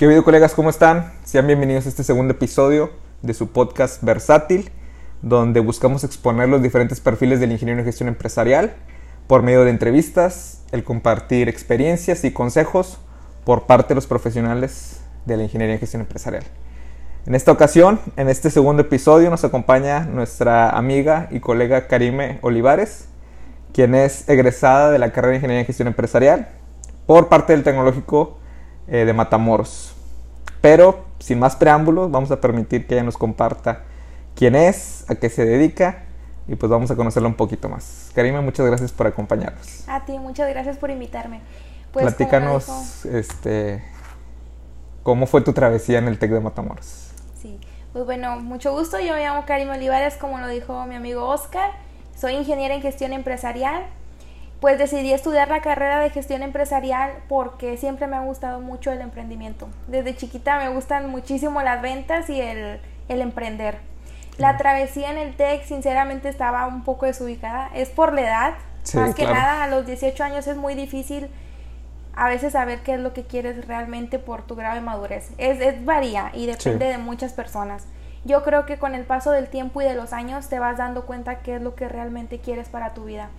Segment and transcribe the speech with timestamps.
[0.00, 0.54] ¿Qué video colegas?
[0.54, 1.12] ¿Cómo están?
[1.24, 2.88] Sean bienvenidos a este segundo episodio
[3.20, 4.70] de su podcast Versátil,
[5.20, 8.72] donde buscamos exponer los diferentes perfiles del ingeniero en gestión empresarial
[9.26, 12.98] por medio de entrevistas, el compartir experiencias y consejos
[13.44, 16.44] por parte de los profesionales de la ingeniería en gestión empresarial.
[17.26, 23.04] En esta ocasión, en este segundo episodio, nos acompaña nuestra amiga y colega Karime Olivares,
[23.74, 26.48] quien es egresada de la carrera de Ingeniería en Gestión Empresarial
[27.04, 28.39] por parte del Tecnológico
[28.90, 29.94] eh, de Matamoros.
[30.60, 33.84] Pero, sin más preámbulos, vamos a permitir que ella nos comparta
[34.34, 36.04] quién es, a qué se dedica
[36.48, 38.10] y pues vamos a conocerla un poquito más.
[38.14, 39.88] Karime, muchas gracias por acompañarnos.
[39.88, 41.40] A ti, muchas gracias por invitarme.
[41.92, 43.82] Pues, Platícanos, este,
[45.02, 47.10] ¿cómo fue tu travesía en el TEC de Matamoros?
[47.40, 47.58] Sí,
[47.92, 48.98] pues bueno, mucho gusto.
[48.98, 51.70] Yo me llamo Karime Olivares, como lo dijo mi amigo Oscar.
[52.16, 53.86] Soy ingeniera en gestión empresarial
[54.60, 59.00] pues decidí estudiar la carrera de gestión empresarial porque siempre me ha gustado mucho el
[59.00, 59.68] emprendimiento.
[59.88, 63.78] Desde chiquita me gustan muchísimo las ventas y el, emprender.
[64.36, 67.70] La travesía en el TEC sinceramente estaba un poco desubicada.
[67.74, 68.54] Es por la edad.
[68.94, 71.28] Más que nada, a los 18 años es muy difícil
[72.14, 75.30] a veces saber qué es lo que quieres realmente por tu grado de madurez.
[75.38, 77.86] Es, es varía y depende de muchas personas.
[78.24, 81.06] Yo creo que con el paso del tiempo y de los años te vas dando
[81.06, 83.30] cuenta qué es lo que realmente quieres para tu vida.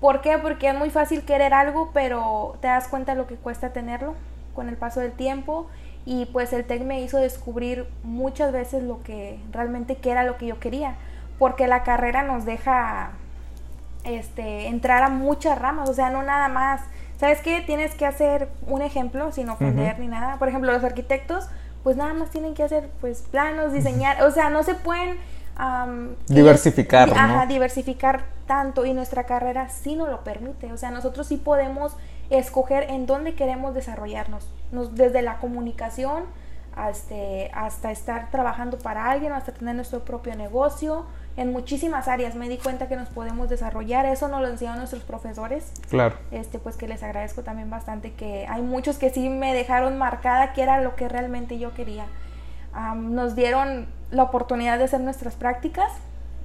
[0.00, 0.38] ¿Por qué?
[0.38, 4.14] Porque es muy fácil querer algo, pero te das cuenta de lo que cuesta tenerlo
[4.54, 5.66] con el paso del tiempo.
[6.04, 10.46] Y pues el TEC me hizo descubrir muchas veces lo que realmente era lo que
[10.46, 10.94] yo quería.
[11.38, 13.10] Porque la carrera nos deja
[14.04, 16.80] este, entrar a muchas ramas, o sea, no nada más.
[17.18, 17.60] ¿Sabes qué?
[17.60, 20.36] Tienes que hacer un ejemplo sin ofender ni nada.
[20.36, 21.48] Por ejemplo, los arquitectos,
[21.82, 25.18] pues nada más tienen que hacer pues planos, diseñar, o sea, no se pueden
[26.28, 27.10] diversificar.
[27.10, 30.72] Ajá, diversificar tanto y nuestra carrera sí nos lo permite.
[30.72, 31.96] O sea, nosotros sí podemos
[32.30, 34.50] escoger en dónde queremos desarrollarnos.
[34.72, 36.24] Nos, desde la comunicación
[36.74, 37.14] hasta,
[37.52, 41.06] hasta estar trabajando para alguien, hasta tener nuestro propio negocio.
[41.36, 44.06] En muchísimas áreas me di cuenta que nos podemos desarrollar.
[44.06, 45.72] Eso nos lo enseñaron nuestros profesores.
[45.88, 46.16] Claro.
[46.32, 50.52] Este, pues que les agradezco también bastante que hay muchos que sí me dejaron marcada
[50.52, 52.06] que era lo que realmente yo quería.
[52.96, 55.92] nos dieron la oportunidad de hacer nuestras prácticas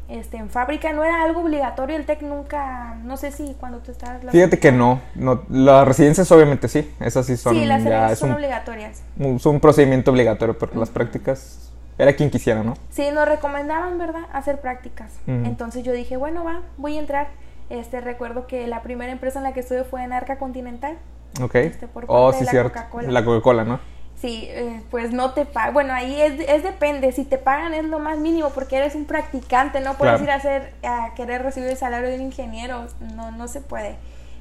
[0.10, 0.94] este, en fábrica.
[0.94, 4.22] No era algo obligatorio, el TEC nunca, no sé si cuando tú estabas...
[4.32, 7.56] Fíjate que no, no, las residencias obviamente sí, esas sí son...
[7.56, 9.04] Sí, las residencias son obligatorias.
[9.20, 12.76] Es un procedimiento obligatorio, pero las prácticas era quien quisiera, ¿no?
[12.90, 15.12] Sí, nos recomendaban, ¿verdad?, hacer prácticas.
[15.28, 17.28] Entonces yo dije, bueno, va, voy a entrar.
[17.70, 20.98] Este, recuerdo que la primera empresa en la que estuve fue en Arca Continental.
[21.42, 21.56] Ok.
[21.56, 22.80] Este, oh, sí, cierto.
[23.08, 23.80] La Coca-Cola, ¿no?
[24.24, 25.74] Sí, eh, pues no te pagan.
[25.74, 27.12] Bueno, ahí es, depende.
[27.12, 29.82] Si te pagan es lo más mínimo porque eres un practicante.
[29.82, 32.88] No puedes ir a hacer a querer recibir el salario de un ingeniero.
[33.16, 33.98] No, no se puede.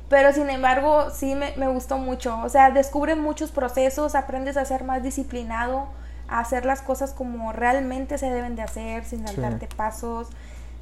[0.09, 2.39] Pero sin embargo, sí me, me gustó mucho.
[2.45, 5.89] O sea, descubres muchos procesos, aprendes a ser más disciplinado,
[6.29, 10.29] a hacer las cosas como realmente se deben de hacer, sin saltarte pasos,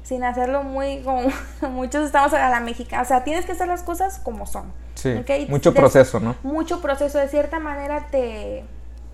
[0.03, 1.23] sin hacerlo muy como
[1.71, 3.01] muchos estamos a la mexicana.
[3.01, 4.71] O sea, tienes que hacer las cosas como son.
[4.93, 5.15] Sí.
[5.49, 6.35] Mucho proceso, ¿no?
[6.43, 7.17] Mucho proceso.
[7.17, 8.63] De cierta manera te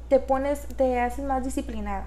[0.09, 2.05] te pones, te haces más disciplinada.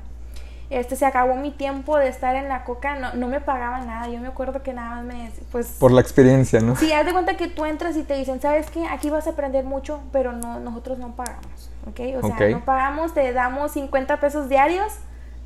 [0.70, 4.08] Este, se acabó mi tiempo de estar en la coca, no, no me pagaban nada,
[4.08, 5.66] yo me acuerdo que nada más me, pues...
[5.80, 6.76] Por la experiencia, ¿no?
[6.76, 8.86] Sí, haz de cuenta que tú entras y te dicen, ¿sabes qué?
[8.86, 12.22] Aquí vas a aprender mucho, pero no, nosotros no pagamos, ¿ok?
[12.22, 14.92] O sea, no pagamos, te damos 50 pesos diarios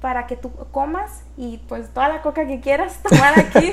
[0.03, 3.73] para que tú comas y pues toda la coca que quieras tomar aquí.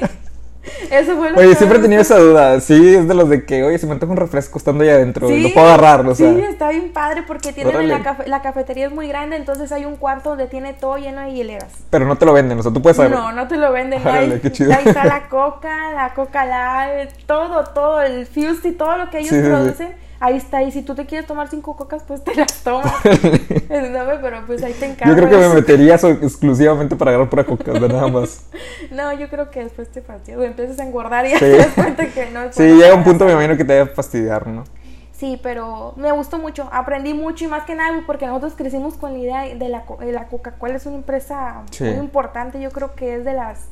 [0.92, 2.60] Eso fue lo Oye, siempre he tenido esa duda.
[2.60, 5.28] Sí, es de los de que, oye, se me antoja un refresco estando ahí adentro.
[5.28, 5.42] ¿Sí?
[5.42, 6.34] Lo puedo agarrar, o sea.
[6.34, 9.96] Sí, está bien padre porque tienen la, la, cafetería es muy grande, entonces hay un
[9.96, 11.74] cuarto donde tiene todo lleno de hieleras.
[11.90, 13.12] Pero no te lo venden, o sea, tú puedes saber.
[13.12, 14.06] No, no te lo venden.
[14.08, 19.20] ahí, ahí, está la coca, la coca live, todo, todo, el Fusty, todo lo que
[19.20, 20.64] ellos producen ahí está.
[20.64, 22.94] Y si tú te quieres tomar cinco cocas, pues te las tomas.
[23.04, 25.09] Pero pues ahí te encargas.
[25.09, 28.46] Yo creo que me metería exclusivamente para agarrar pura coca, nada más.
[28.92, 30.42] no, yo creo que después te fastidias.
[30.42, 32.42] Empiezas a engordar y ya te das cuenta que no.
[32.52, 34.64] Sí, llega un punto, me imagino, que te debe fastidiar, ¿no?
[35.12, 39.14] Sí, pero me gustó mucho, aprendí mucho y más que nada porque nosotros crecimos con
[39.14, 43.18] la idea de la, de la Coca-Cola, es una empresa muy importante, yo creo que
[43.18, 43.68] es de las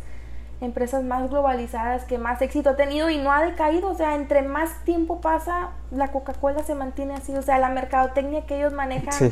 [0.61, 4.41] empresas más globalizadas que más éxito ha tenido y no ha decaído, o sea, entre
[4.41, 9.13] más tiempo pasa, la Coca-Cola se mantiene así, o sea, la mercadotecnia que ellos manejan.
[9.13, 9.31] Sí.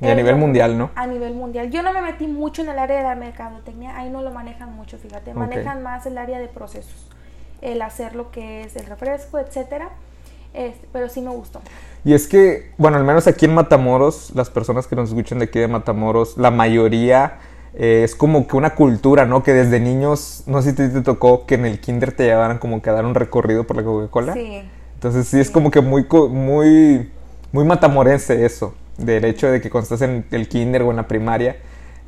[0.00, 0.90] Y a nivel mundial, ¿no?
[0.94, 1.70] A nivel mundial.
[1.70, 4.72] Yo no me metí mucho en el área de la mercadotecnia, ahí no lo manejan
[4.72, 7.10] mucho, fíjate, manejan más el área de procesos,
[7.60, 9.90] el hacer lo que es el refresco, etcétera.
[10.54, 11.60] Este, pero sí me gustó.
[12.04, 15.44] Y es que, bueno, al menos aquí en Matamoros, las personas que nos escuchan de
[15.44, 17.38] aquí de Matamoros, la mayoría
[17.74, 19.42] eh, es como que una cultura, ¿no?
[19.42, 22.58] Que desde niños, no sé si te, te, tocó que en el kinder te llevaran
[22.58, 24.32] como que a dar un recorrido por la Coca-Cola.
[24.34, 24.62] Sí.
[24.94, 27.10] Entonces sí, es como que muy, muy,
[27.52, 28.74] muy matamorense eso.
[28.96, 31.56] del hecho de que cuando estás en el kinder o en la primaria,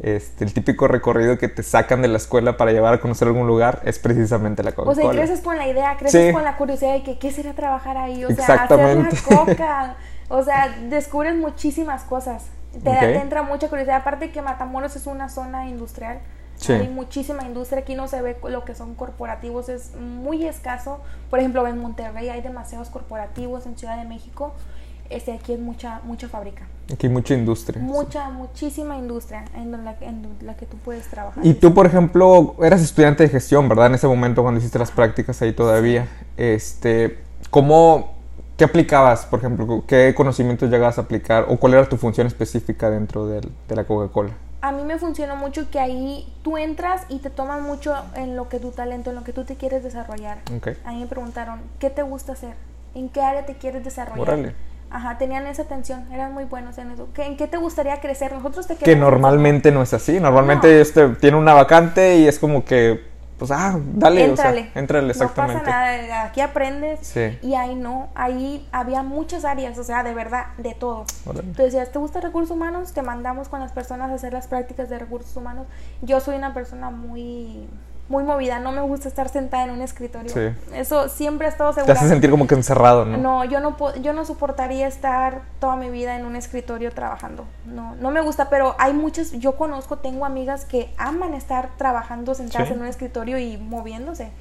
[0.03, 3.47] este, el típico recorrido que te sacan de la escuela para llevar a conocer algún
[3.47, 5.09] lugar es precisamente la Coca-Cola.
[5.09, 6.33] O sea, creces con la idea, creces Sí.
[6.33, 9.97] con la curiosidad de que qué sería trabajar ahí, o sea, hacer la coca,
[10.29, 12.47] o sea, descubres muchísimas cosas.
[12.73, 12.99] Te, Ok.
[13.01, 16.21] te entra mucha curiosidad, aparte que Matamoros es una zona industrial.
[16.57, 16.73] Sí.
[16.75, 21.01] Hay muchísima industria, aquí no se ve lo que son corporativos, es muy escaso.
[21.31, 24.53] Por ejemplo, en Monterrey hay demasiados corporativos, en Ciudad de México,
[25.11, 26.67] este, aquí es mucha mucha fábrica.
[26.93, 27.83] Aquí hay mucha industria.
[27.83, 31.45] Mucha, muchísima industria en la, en la que tú puedes trabajar.
[31.45, 33.87] Y tú, por ejemplo, eras estudiante de gestión, ¿verdad?
[33.87, 36.09] En ese momento cuando hiciste las prácticas ahí todavía.
[36.37, 37.19] Este,
[37.51, 38.15] ¿cómo,
[38.61, 39.85] qué aplicabas, por ejemplo?
[39.87, 41.47] ¿Qué conocimientos llegabas a aplicar?
[41.49, 43.41] ¿O cuál era tu función específica dentro de
[43.75, 44.33] la Coca-Cola?
[44.63, 48.51] a mí me funcionó mucho que ahí tú entras y te toman mucho en lo
[48.51, 50.41] que tu talento, en lo que tú te quieres desarrollar.
[50.85, 52.53] A mí me preguntaron, ¿qué te gusta hacer?
[52.95, 54.21] ¿En qué área te quieres desarrollar?
[54.21, 54.55] Órale.
[54.91, 57.09] Ajá, tenían esa atención, eran muy buenos en eso.
[57.15, 58.35] ¿Qué- ¿En qué te gustaría crecer?
[58.35, 60.21] Nosotros te Que normalmente no es así.
[60.21, 60.83] Normalmente No.
[60.83, 63.09] este, tiene una vacante y es como que,
[63.41, 64.61] pues, ah, dale, Éntrale.
[64.61, 65.55] o sea, éntrale exactamente.
[65.55, 67.01] No pasa nada, aquí aprendes.
[67.01, 67.39] Sí.
[67.41, 71.07] Y ahí no, ahí había muchas áreas, o sea, de verdad, de todo.
[71.25, 72.93] Tú decías, ¿te gusta recursos humanos?
[72.93, 75.67] Te mandamos con las personas a hacer las prácticas de recursos humanos.
[76.03, 77.67] Yo soy una persona muy
[78.11, 80.31] muy movida, no me gusta estar sentada en un escritorio.
[80.31, 80.53] Sí.
[80.75, 81.95] Eso siempre he estado Te segura.
[81.95, 83.17] hace sentir como que encerrado, ¿no?
[83.17, 87.47] No, yo no yo no soportaría estar toda mi vida en un escritorio trabajando.
[87.67, 92.35] No, no me gusta, pero hay muchas, yo conozco, tengo amigas que aman estar trabajando
[92.35, 92.75] sentadas Sí.
[92.75, 94.33] en un escritorio y moviéndose.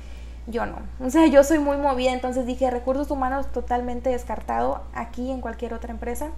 [0.47, 0.77] Yo no.
[0.99, 5.75] O sea, yo soy muy movida, entonces dije, recursos humanos totalmente descartado aquí en cualquier
[5.75, 6.29] otra empresa.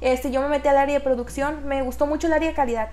[0.00, 2.90] Este, yo me metí al área de producción, me gustó mucho el área de calidad.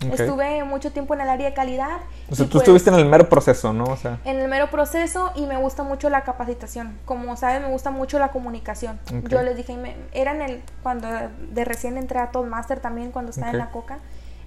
[0.00, 1.98] Estuve mucho tiempo en el área de calidad.
[2.30, 3.84] O sea, tú pues- estuviste en el mero proceso, ¿no?
[3.84, 6.98] O sea, en el mero proceso y me gusta mucho la capacitación.
[7.04, 9.00] Como sabes, me gusta mucho la comunicación.
[9.28, 11.08] Yo les dije, me- era en el, cuando
[11.50, 13.98] de recién entré a Toastmaster también, cuando estaba en la coca.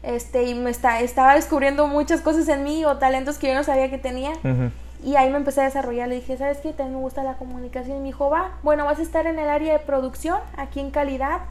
[0.03, 3.63] Este, y me está, estaba descubriendo muchas cosas en mí o talentos que yo no
[3.63, 4.31] sabía que tenía.
[5.03, 6.07] Y ahí me empecé a desarrollar.
[6.07, 6.73] Le dije, ¿sabes qué?
[6.73, 7.97] También me gusta la comunicación.
[7.97, 10.91] Y me dijo, va, bueno, vas a estar en el área de producción, aquí en
[10.91, 11.41] calidad,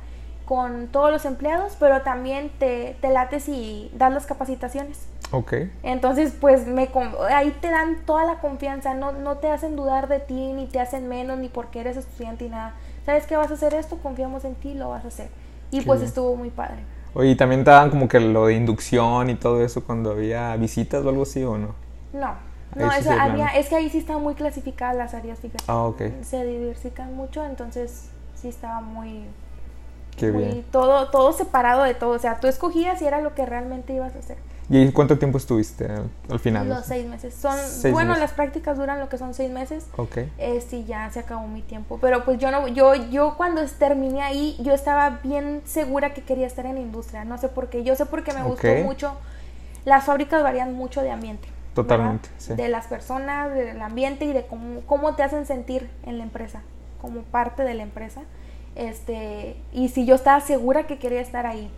[0.51, 5.07] con todos los empleados, pero también te, te lates y das las capacitaciones.
[5.31, 5.53] ok.
[5.85, 6.89] Entonces, pues me
[7.33, 10.81] ahí te dan toda la confianza, no, no te hacen dudar de ti, ni te
[10.81, 12.75] hacen menos, ni porque eres estudiante y nada.
[13.07, 13.99] ¿Sabes que vas a hacer esto?
[13.99, 15.29] Confiamos en ti, lo vas a hacer.
[15.71, 16.09] Y Qué pues bien.
[16.09, 16.81] estuvo muy padre.
[17.15, 20.57] Oye, ¿y también te daban como que lo de inducción y todo eso cuando había
[20.57, 21.77] visitas o algo así o no?
[22.13, 22.35] No,
[22.75, 25.63] no, eso había, es que ahí sí están muy clasificadas las áreas, fíjate.
[25.69, 26.03] Ah, ok.
[26.23, 29.27] Se diversifican mucho, entonces sí estaba muy,
[30.17, 30.65] Qué muy bien.
[30.71, 32.11] todo, todo separado de todo.
[32.11, 34.37] O sea, tú escogías y era lo que realmente ibas a hacer.
[34.73, 36.69] ¿Y cuánto tiempo estuviste al, al final?
[36.69, 37.35] Los seis meses.
[37.35, 38.21] Son, Seis bueno, meses.
[38.21, 39.87] las prácticas duran lo que son seis meses.
[39.97, 40.19] Ok.
[40.39, 44.57] este ya se acabó mi tiempo pero pues yo no yo yo cuando terminé ahí
[44.61, 47.97] yo estaba bien segura que quería estar en la industria no sé por qué yo
[47.97, 49.15] sé porque me gustó mucho
[49.85, 52.55] las fábricas varían mucho de ambiente Totalmente, sí.
[52.55, 56.63] de las personas del ambiente y de cómo cómo te hacen sentir en la empresa
[57.03, 58.21] como parte de la empresa
[58.77, 61.71] este y si yo estaba segura que quería estar ahí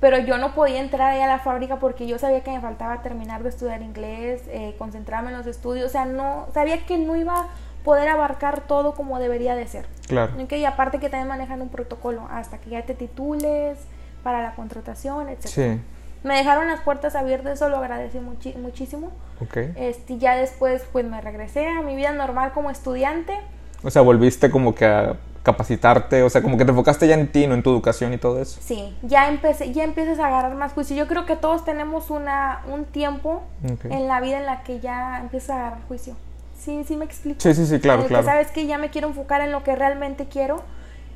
[0.00, 3.02] pero yo no podía entrar ahí a la fábrica porque yo sabía que me faltaba
[3.02, 7.16] terminar de estudiar inglés, eh, concentrarme en los estudios, o sea, no, sabía que no
[7.16, 7.46] iba a
[7.84, 9.84] poder abarcar todo como debería de ser.
[10.08, 10.32] Claro.
[10.42, 13.78] Ok, Y aparte que también manejan un protocolo hasta que ya te titules
[14.22, 15.46] para la contratación, etc.
[15.48, 15.80] Sí.
[16.24, 19.10] Me dejaron las puertas abiertas, eso lo agradecí muchi- muchísimo.
[19.42, 19.58] Ok.
[19.76, 23.34] Este, ya después pues me regresé a mi vida normal como estudiante.
[23.82, 27.30] O sea, volviste como que a capacitarte, o sea, como que te enfocaste ya en
[27.32, 28.60] ti, no en tu educación y todo eso.
[28.62, 30.96] Sí, ya empecé, ya empiezas a agarrar más juicio.
[30.96, 33.42] Yo creo que todos tenemos una, un tiempo
[33.84, 36.14] en la vida en la que ya empiezas a agarrar juicio.
[36.58, 37.40] Sí, sí me explico.
[37.40, 38.24] Sí, sí, sí, claro, En el claro.
[38.24, 40.62] Que sabes que ya me quiero enfocar en lo que realmente quiero.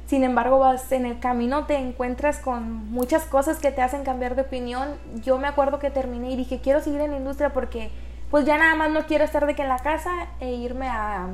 [0.07, 4.37] Sin embargo, vas en el camino, te encuentras con muchas cosas que te hacen cambiar
[4.37, 4.89] de opinión.
[5.23, 7.91] Yo me acuerdo que terminé y dije, quiero seguir en la industria porque
[8.31, 11.29] pues ya nada más no quiero estar de que en la casa e irme a,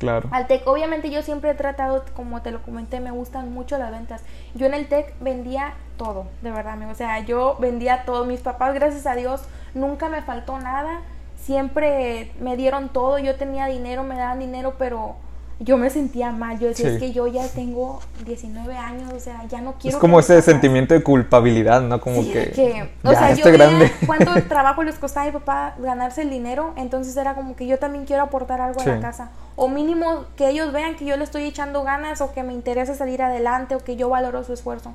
[0.00, 0.28] Claro.
[0.32, 0.66] al TEC.
[0.66, 4.22] Obviamente yo siempre he tratado, como te lo comenté, me gustan mucho las ventas.
[4.54, 6.90] Yo en el TEC vendía todo, de verdad, amigo.
[6.90, 8.24] O sea, yo vendía todo.
[8.24, 9.42] Mis papás, gracias a Dios,
[9.74, 11.02] nunca me faltó nada.
[11.36, 13.18] Siempre me dieron todo.
[13.18, 15.16] Yo tenía dinero, me daban dinero, pero
[15.62, 16.58] yo me sentía mal.
[16.58, 16.94] Yo decía, Sí.
[16.94, 19.98] es que yo ya tengo 19 años, o sea, ya no Es quiero...
[19.98, 22.00] como que mis ese papás- sentimiento de culpabilidad, ¿no?
[22.00, 23.92] Como Sí, que, que, o ya sea, yo estoy veía grande.
[24.06, 27.78] cuánto trabajo les costaba a mi papá ganarse el dinero, entonces era como que yo
[27.78, 28.90] también quiero aportar algo a Sí.
[28.90, 29.30] la casa.
[29.56, 32.94] O mínimo que ellos vean que yo le estoy echando ganas o que me interesa
[32.94, 34.94] salir adelante o que yo valoro su esfuerzo.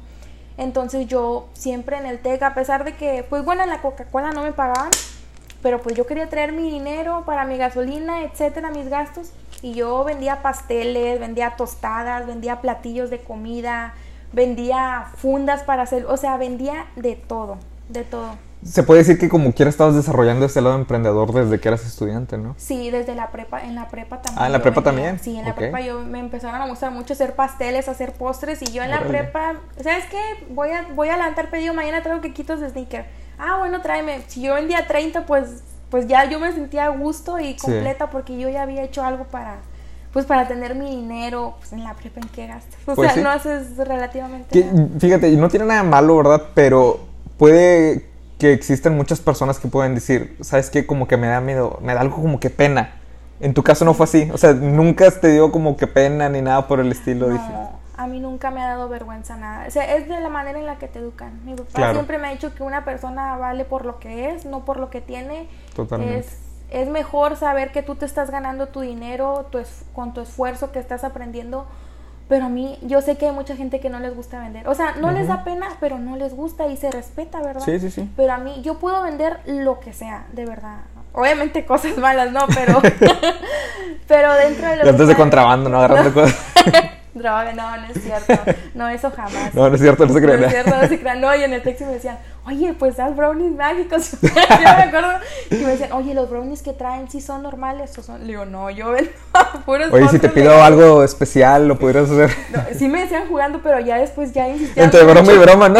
[0.57, 4.31] Entonces yo siempre en el TEC, a pesar de que, pues bueno, en la Coca-Cola
[4.31, 4.89] no me pagaban,
[5.61, 9.31] pero pues yo quería traer mi dinero para mi gasolina, etcétera, mis gastos.
[9.65, 13.95] Y yo vendía pasteles, vendía tostadas, vendía platillos de comida,
[14.31, 17.57] vendía fundas para hacer, o sea, vendía de todo,
[17.89, 18.35] de todo.
[18.63, 22.37] Se puede decir que como quiera estabas desarrollando ese lado emprendedor desde que eras estudiante,
[22.37, 22.53] ¿no?
[22.59, 24.43] Sí, desde la prepa, en la prepa también.
[24.43, 25.03] Ah, ¿en la prepa vendía.
[25.05, 25.19] también?
[25.19, 28.71] Sí, en la prepa yo me empezaron a gustar mucho hacer pasteles, hacer postres y
[28.71, 30.45] yo en la prepa, ¿sabes qué?
[30.51, 33.07] Voy a voy a levantar pedido, mañana traigo quequitos de sneaker.
[33.39, 34.21] Ah, bueno, tráeme.
[34.27, 38.37] Si yo vendía 30, pues pues ya yo me sentía a gusto y completa porque
[38.37, 39.57] yo ya había hecho algo para
[40.13, 42.79] pues para tener mi dinero, pues en la prepa en qué gastas.
[42.85, 43.21] O Pues sea, sí.
[43.21, 44.87] no haces relativamente Que, nada.
[44.97, 46.41] fíjate, no tiene nada malo, ¿verdad?
[46.53, 47.01] Pero
[47.37, 48.05] puede
[48.39, 50.85] que existen muchas personas que pueden decir, ¿sabes qué?
[50.85, 52.93] Como que me da miedo, me da algo como que pena.
[53.41, 56.41] En tu caso no fue así, o sea, nunca te dio como que pena ni
[56.41, 57.43] nada por el estilo, dije.
[57.97, 59.67] No, a mí nunca me ha dado vergüenza nada.
[59.67, 61.43] O sea, es de la manera en la que te educan.
[61.45, 61.93] Mi papá Claro.
[61.93, 64.89] siempre me ha dicho que una persona vale por lo que es, no por lo
[64.89, 65.47] que tiene.
[65.75, 66.19] Totalmente.
[66.19, 66.37] Es,
[66.71, 70.71] es mejor saber que tú te estás ganando tu dinero tu es- con tu esfuerzo
[70.71, 71.65] que estás aprendiendo.
[72.27, 74.67] Pero a mí, yo sé que hay mucha gente que no les gusta vender.
[74.67, 77.61] O sea, no les da pena, pero no les gusta y se respeta, ¿verdad?
[77.63, 78.09] Sí, sí, sí.
[78.17, 80.79] Pero a mí, yo puedo vender lo que sea, de verdad.
[81.13, 82.81] Obviamente cosas malas, no, pero.
[84.07, 85.77] pero dentro de lo que de contrabando, ¿no?
[85.77, 86.35] Agarrando cosas.
[87.15, 88.33] Droga, no, no es cierto.
[88.73, 89.53] No, eso jamás.
[89.53, 90.43] No, no es cierto, no se No crean.
[90.43, 91.21] es cierto, no se crean.
[91.21, 94.11] No, y en el texto me decían, oye, pues haz brownies mágicos.
[94.21, 95.07] yo me acuerdo
[95.49, 98.19] que me decían, oye, los brownies que traen sí son normales o son.
[98.21, 99.09] Le digo, no, yo vendo
[99.65, 102.35] puros Oye, si te pido de- algo especial, lo pudieras hacer.
[102.51, 104.83] No, sí me decían jugando, pero ya después ya insistían.
[104.85, 105.79] Entre broma y broma, ¿no?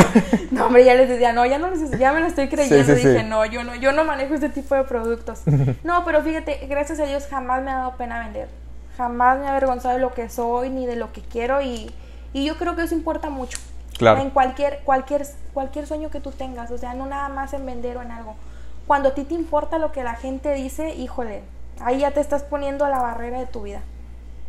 [0.51, 2.77] No, hombre, ya les decía, no, ya no les, ya me lo estoy creyendo.
[2.95, 3.25] Sí, sí, Dije, sí.
[3.27, 5.41] no, yo no, yo no manejo este tipo de productos.
[5.83, 8.47] no, pero fíjate, gracias a Dios jamás me ha dado pena vender.
[8.97, 11.91] Jamás me ha avergonzado de lo que soy ni de lo que quiero y,
[12.33, 13.57] y yo creo que eso importa mucho.
[13.97, 14.21] Claro.
[14.21, 17.97] En cualquier, cualquier, cualquier sueño que tú tengas, o sea, no nada más en vender
[17.97, 18.35] o en algo.
[18.87, 21.43] Cuando a ti te importa lo que la gente dice, híjole,
[21.79, 23.81] ahí ya te estás poniendo a la barrera de tu vida.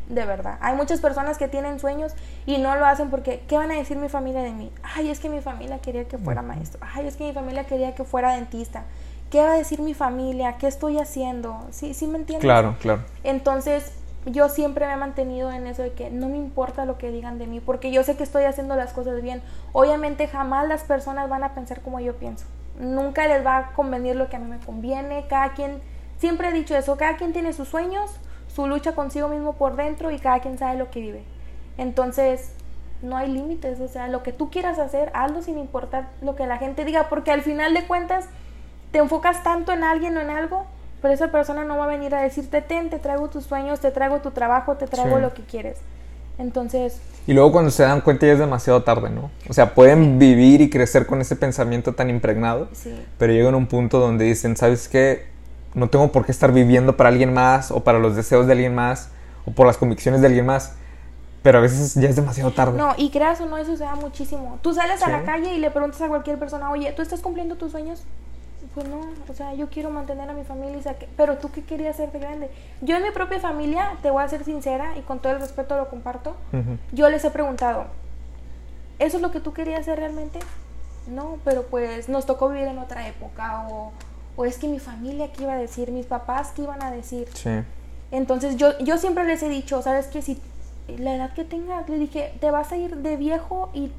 [0.09, 0.59] De verdad.
[0.61, 2.13] Hay muchas personas que tienen sueños
[2.45, 4.71] y no lo hacen porque, ¿qué van a decir mi familia de mí?
[4.83, 6.81] Ay, es que mi familia quería que fuera maestro.
[6.95, 8.85] Ay, es que mi familia quería que fuera dentista.
[9.31, 10.59] ¿Qué va a decir mi familia?
[10.59, 11.67] ¿Qué estoy haciendo?
[11.71, 12.45] ¿Sí, sí me entiendes?
[12.45, 13.03] Claro, claro.
[13.25, 13.93] Entonces,
[14.27, 17.39] yo siempre me he mantenido en eso de que no me importa lo que digan
[17.39, 19.41] de mí, porque yo sé que estoy haciendo las cosas bien.
[19.73, 22.45] Obviamente jamás las personas van a pensar como yo pienso.
[22.79, 25.27] Nunca les va a convenir lo que a mí me conviene.
[25.29, 25.81] Cada quien,
[26.19, 28.11] siempre he dicho eso, cada quien tiene sus sueños,
[28.49, 31.25] su lucha consigo mismo por dentro y cada quien sabe lo que vive.
[31.79, 32.53] Entonces,
[33.03, 36.47] no hay límites, o sea, lo que tú quieras hacer, hazlo sin importar lo que
[36.47, 38.27] la gente diga, porque al final de cuentas
[38.91, 40.67] te enfocas tanto en alguien o en algo,
[41.07, 43.93] pero esa persona no va a venir a decirte, ten, te traigo tus sueños, te
[43.93, 45.23] traigo tu trabajo, te traigo Sí.
[45.23, 45.79] lo que quieres.
[46.37, 46.99] Entonces,
[47.29, 49.31] Y luego cuando se dan cuenta ya es demasiado tarde, ¿no?
[49.49, 53.57] O sea, pueden vivir y crecer con ese pensamiento tan impregnado, sí, pero llegan a
[53.57, 55.27] un punto donde dicen, ¿sabes qué?
[55.75, 58.75] No tengo por qué estar viviendo para alguien más o para los deseos de alguien
[58.75, 59.11] más
[59.45, 60.73] o por las convicciones de alguien más,
[61.45, 62.77] pero a veces ya es demasiado tarde.
[62.77, 64.59] no, y creas o no, eso se da muchísimo.
[64.61, 67.55] Tú sales a la calle y le preguntas a cualquier persona, oye, ¿tú estás cumpliendo
[67.55, 68.03] tus sueños?
[68.77, 71.65] Pues no, o sea, yo quiero mantener a mi familia, y saque- pero tú qué
[71.65, 72.51] querías hacer de grande.
[72.83, 75.79] Yo en mi propia familia, te voy a ser sincera y con todo el respeto
[75.79, 76.37] lo comparto,
[76.93, 77.87] yo les he preguntado,
[78.99, 80.41] ¿eso es lo que tú querías hacer realmente?
[81.09, 83.93] No, pero pues nos tocó vivir en otra época o,
[84.37, 87.29] o es que mi familia qué iba a decir, mis papás qué iban a decir.
[87.33, 87.63] Sí.
[88.11, 90.21] Entonces yo, yo siempre les he dicho, ¿sabes qué?
[90.21, 90.39] Si
[90.99, 93.91] la edad que tengas, le dije, te vas a ir de viejo y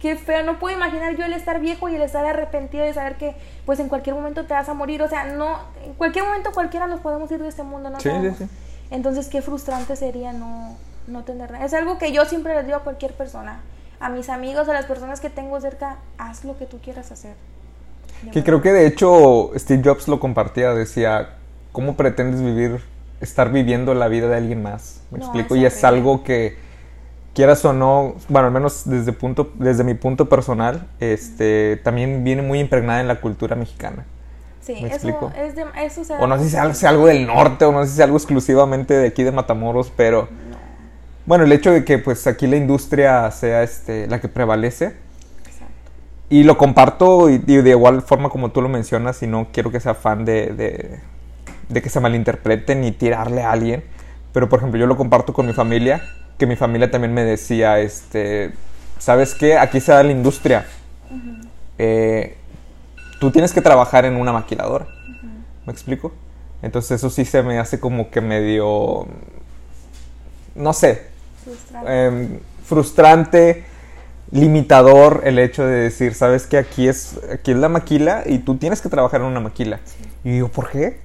[0.00, 3.16] qué feo, no puedo imaginar yo el estar viejo y el estar arrepentido de saber
[3.16, 6.52] que pues en cualquier momento te vas a morir, o sea, no, en cualquier momento
[6.52, 7.98] cualquiera nos podemos ir de este mundo, ¿no?
[8.00, 8.38] Sí, sí, sabemos.
[8.38, 8.48] sí.
[8.90, 10.76] Entonces qué frustrante sería no,
[11.06, 11.64] no tener nada.
[11.64, 13.60] Es algo que yo siempre les digo a cualquier persona,
[14.00, 17.34] a mis amigos, a las personas que tengo cerca, haz lo que tú quieras hacer.
[18.22, 18.44] De Que verdad.
[18.44, 21.30] creo que de hecho Steve Jobs lo compartía, decía,
[21.72, 22.82] ¿cómo pretendes vivir,
[23.20, 25.00] estar viviendo la vida de alguien más?
[25.10, 26.58] Me No, explico, y es algo que
[27.34, 32.42] quieras o no, bueno, al menos desde, punto, desde mi punto personal, este, también viene
[32.42, 34.04] muy impregnada en la cultura mexicana.
[34.60, 35.32] Sí, ¿me eso explico?
[35.36, 37.82] es de, eso se O no sé si sea, sea algo del norte, o no
[37.84, 40.28] sé si sea algo exclusivamente de aquí de Matamoros, pero
[41.26, 44.94] bueno, el hecho de que pues aquí la industria sea este, la que prevalece,
[45.44, 45.90] Exacto.
[46.28, 49.70] y lo comparto y, y de igual forma como tú lo mencionas y no quiero
[49.72, 51.00] que sea fan de, de,
[51.68, 53.82] de que se malinterprete ni tirarle a alguien.
[54.32, 56.02] Pero por ejemplo yo lo comparto con mi familia,
[56.38, 58.52] que mi familia también me decía, este,
[58.98, 59.58] ¿sabes qué?
[59.58, 60.66] Aquí se da la industria.
[61.78, 62.36] Eh,
[63.20, 64.86] tú tienes que trabajar en una maquiladora.
[65.66, 66.12] ¿Me explico?
[66.62, 69.06] Entonces eso sí se me hace como que medio,
[70.54, 71.02] no sé,
[71.44, 71.90] Frustrante.
[71.92, 73.64] eh, frustrante,
[74.30, 78.56] limitador el hecho de decir, sabes que aquí es, aquí es la maquila y tú
[78.56, 79.80] tienes que trabajar en una maquila.
[80.24, 81.00] Y yo, ¿por qué?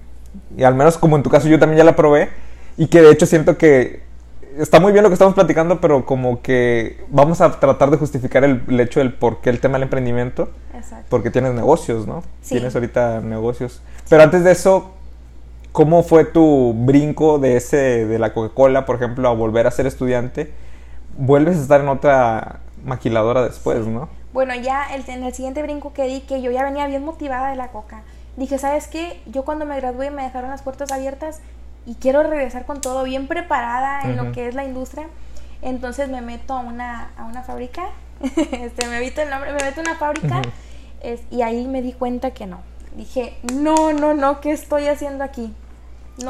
[0.57, 2.29] Y al menos como en tu caso yo también ya la probé
[2.77, 4.03] y que de hecho siento que
[4.57, 8.43] está muy bien lo que estamos platicando, pero como que vamos a tratar de justificar
[8.43, 10.49] el, el hecho del por qué el tema del emprendimiento.
[10.75, 11.05] Exacto.
[11.09, 12.21] Porque tienes negocios, ¿no?
[12.41, 12.55] Sí.
[12.55, 13.81] Tienes ahorita negocios.
[14.09, 14.91] Pero antes de eso,
[15.71, 19.85] ¿cómo fue tu brinco de ese, de la Coca-Cola, por ejemplo, a volver a ser
[19.87, 20.51] estudiante?
[21.17, 24.09] Vuelves a estar en otra maquiladora después, ¿no?
[24.33, 27.49] Bueno, ya el- en el siguiente brinco que di, que yo ya venía bien motivada
[27.49, 28.03] de la coca,
[28.35, 29.19] dije, ¿sabes qué?
[29.25, 31.41] Yo cuando me gradué me dejaron las puertas abiertas
[31.87, 35.07] y quiero regresar con todo bien preparada en lo que es la industria.
[35.63, 37.85] Entonces me meto a una, a una fábrica,
[38.51, 40.41] este, me evito el nombre, me meto a una fábrica
[41.01, 42.59] es- y ahí me di cuenta que no.
[42.95, 45.53] Dije, no, no, no, ¿qué estoy haciendo aquí?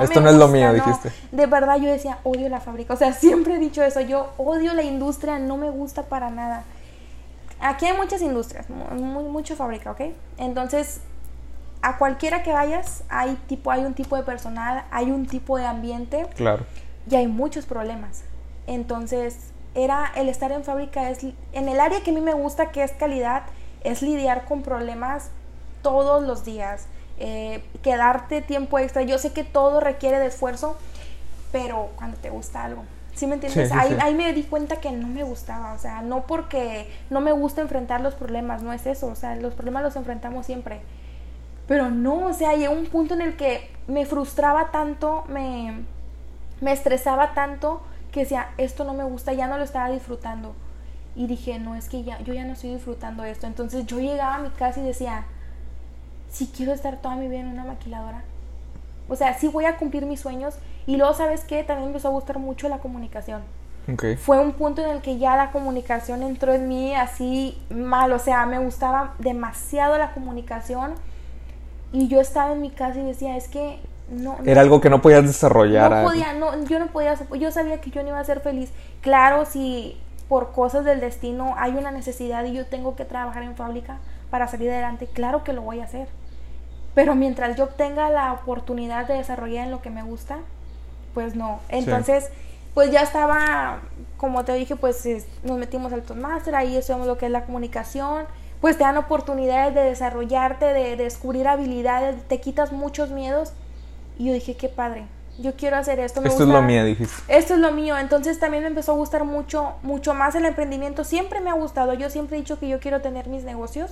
[0.03, 0.73] Esto me no es lo mío, no.
[0.85, 1.11] dijiste.
[1.31, 2.93] De verdad yo decía, odio la fábrica.
[2.93, 6.63] O sea, siempre he dicho eso, yo odio la industria, no me gusta para nada.
[7.59, 10.01] Aquí hay muchas industrias, mu- muy, mucha fábrica, ¿ok?
[10.37, 10.99] Entonces,
[11.81, 15.65] a cualquiera que vayas, hay, tipo, hay un tipo de personal, hay un tipo de
[15.65, 16.65] ambiente Claro.
[17.09, 18.23] y hay muchos problemas.
[18.65, 22.71] Entonces, era el estar en fábrica, es en el área que a mí me gusta,
[22.71, 23.43] que es calidad,
[23.83, 25.29] es lidiar con problemas
[25.81, 26.87] todos los días,
[27.19, 29.03] eh, quedarte tiempo extra.
[29.03, 30.77] Yo sé que todo requiere de esfuerzo,
[31.51, 32.83] pero cuando te gusta algo.
[33.13, 33.69] ¿Sí me entiendes?
[33.69, 33.97] Sí, sí, ahí, sí.
[34.01, 37.61] ahí me di cuenta que no me gustaba, o sea, no porque no me gusta
[37.61, 40.81] enfrentar los problemas, no es eso, o sea, los problemas los enfrentamos siempre.
[41.67, 45.81] Pero no, o sea, llegó un punto en el que me frustraba tanto, me,
[46.61, 47.81] me estresaba tanto
[48.11, 50.53] que decía, esto no me gusta, ya no lo estaba disfrutando.
[51.15, 53.47] Y dije, no, es que ya, yo ya no estoy disfrutando esto.
[53.47, 55.25] Entonces yo llegaba a mi casa y decía,
[56.29, 58.23] si quiero estar toda mi vida en una maquiladora.
[59.09, 60.55] O sea, sí voy a cumplir mis sueños.
[60.85, 61.63] Y luego, ¿sabes qué?
[61.63, 63.41] También me empezó a gustar mucho la comunicación
[63.91, 64.17] Ok.
[64.17, 68.19] fue un punto en el que ya la comunicación entró en mí así mal, o
[68.19, 70.93] sea, me gustaba demasiado la comunicación
[71.91, 73.79] y yo estaba en mi casa y decía, es que
[74.09, 75.89] no, no Era algo que no podías desarrollar.
[75.91, 76.09] no algo.
[76.09, 78.71] podía, no, yo no podía, yo sabía que yo no iba a ser feliz.
[79.01, 79.97] Claro, si
[80.29, 83.97] por cosas del destino hay una necesidad y yo tengo que trabajar en fábrica
[84.29, 86.07] para salir adelante, claro que lo voy a hacer.
[86.93, 90.37] Pero mientras yo obtenga la oportunidad de desarrollar en lo que me gusta,
[91.13, 91.59] pues no.
[91.69, 92.29] Entonces,
[92.73, 93.79] pues ya estaba,
[94.17, 97.43] como te dije, pues es- nos metimos al Toastmaster, ahí estudiamos lo que es la
[97.45, 98.25] comunicación,
[98.61, 103.53] pues te dan oportunidades de desarrollarte, de, de descubrir habilidades, te quitas muchos miedos.
[104.17, 105.05] Y yo dije, qué padre,
[105.39, 106.21] yo quiero hacer esto.
[106.21, 107.15] me Esto es gusta- lo mío, dijiste.
[107.27, 107.97] esto es lo mío.
[107.97, 111.03] Entonces también me empezó a gustar mucho, mucho más el emprendimiento.
[111.03, 111.93] Siempre me ha gustado.
[111.93, 113.91] Yo siempre he dicho que yo quiero tener mis negocios.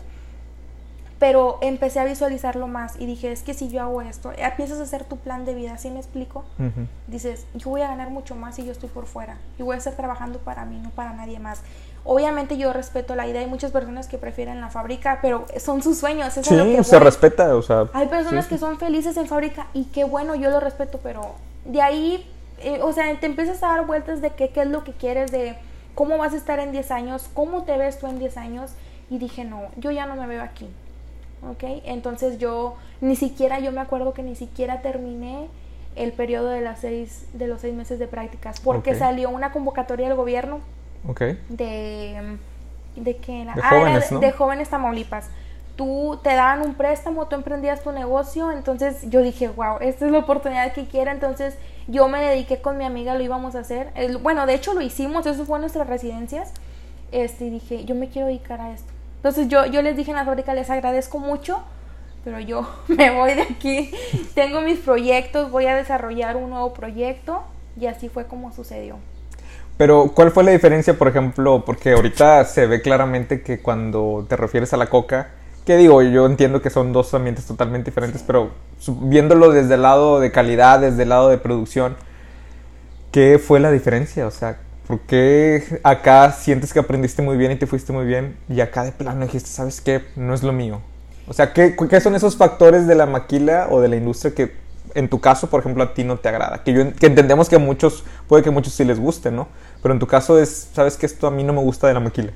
[1.17, 4.79] Pero empecé a visualizarlo más y dije, es que si yo hago esto, eh, empiezas
[4.79, 6.43] a hacer tu plan de vida, ¿sí me explico?
[7.07, 9.37] Dices, yo voy a ganar mucho más si yo estoy por fuera.
[9.57, 11.61] Yo voy a estar trabajando para mí, no para nadie más.
[12.07, 13.41] Obviamente yo respeto la idea.
[13.41, 16.37] Hay muchas personas que prefieren la fábrica, pero son sus sueños.
[16.37, 17.05] Es lo Sí, que se voy.
[17.05, 17.89] respeta, o sea.
[17.93, 18.49] Hay personas sí.
[18.51, 21.33] que son felices en fábrica y qué bueno, yo lo respeto, pero
[21.65, 24.83] de ahí, eh, o sea, te empiezas a dar vueltas de qué, qué es lo
[24.83, 25.55] que quieres, de
[25.95, 28.71] cómo vas a estar en 10 años, cómo te ves tú en 10 años.
[29.09, 30.69] Y dije, no, yo ya no me veo aquí.
[31.49, 31.63] ¿Ok?
[31.85, 35.47] Entonces yo, ni siquiera, yo me acuerdo que ni siquiera terminé
[35.95, 40.07] el periodo de, las seis, de los seis meses de prácticas, porque salió una convocatoria
[40.07, 40.59] del gobierno
[41.07, 41.21] Ok.
[41.49, 42.37] de
[42.95, 43.53] de qué era?
[43.55, 44.21] De Ah, era jóvenes, de, ¿no?
[44.21, 45.29] de jóvenes Tamaulipas.
[45.75, 50.11] Tú te daban un préstamo, tú emprendías tu negocio, entonces yo dije, wow, esta es
[50.11, 53.89] la oportunidad que quiero, entonces yo me dediqué con mi amiga, lo íbamos a hacer.
[53.95, 56.53] El- bueno, de hecho lo hicimos, eso fue en nuestras residencias.
[57.11, 58.91] Este, y dije, yo me quiero dedicar a esto.
[59.17, 61.61] Entonces yo, yo les dije en la fábrica, les agradezco mucho,
[62.23, 63.91] pero yo me voy de aquí.
[64.33, 67.43] Tengo mis proyectos, voy a desarrollar un nuevo proyecto
[67.79, 68.97] y así fue como sucedió.
[69.77, 71.63] Pero, ¿cuál fue la diferencia, por ejemplo?
[71.65, 75.31] Porque ahorita se ve claramente que cuando te refieres a la coca,
[75.65, 78.51] que digo, yo entiendo que son dos ambientes totalmente diferentes, pero
[79.01, 81.97] viéndolo desde el lado de calidad, desde el lado de producción,
[83.11, 84.27] ¿qué fue la diferencia?
[84.27, 88.37] O sea, ¿por qué acá sientes que aprendiste muy bien y te fuiste muy bien
[88.47, 90.03] y acá de plano dijiste, ¿sabes qué?
[90.15, 90.81] No es lo mío.
[91.27, 94.53] O sea, ¿qué, qué son esos factores de la maquila o de la industria que
[94.95, 96.63] en tu caso, por ejemplo, a ti no te agrada?
[96.63, 99.47] Que, yo, que entendemos que a muchos, puede que a muchos sí les guste, ¿no?
[99.83, 101.05] Pero en tu caso es, ¿sabes qué?
[101.05, 102.31] Esto a mí no me gusta de la maquila.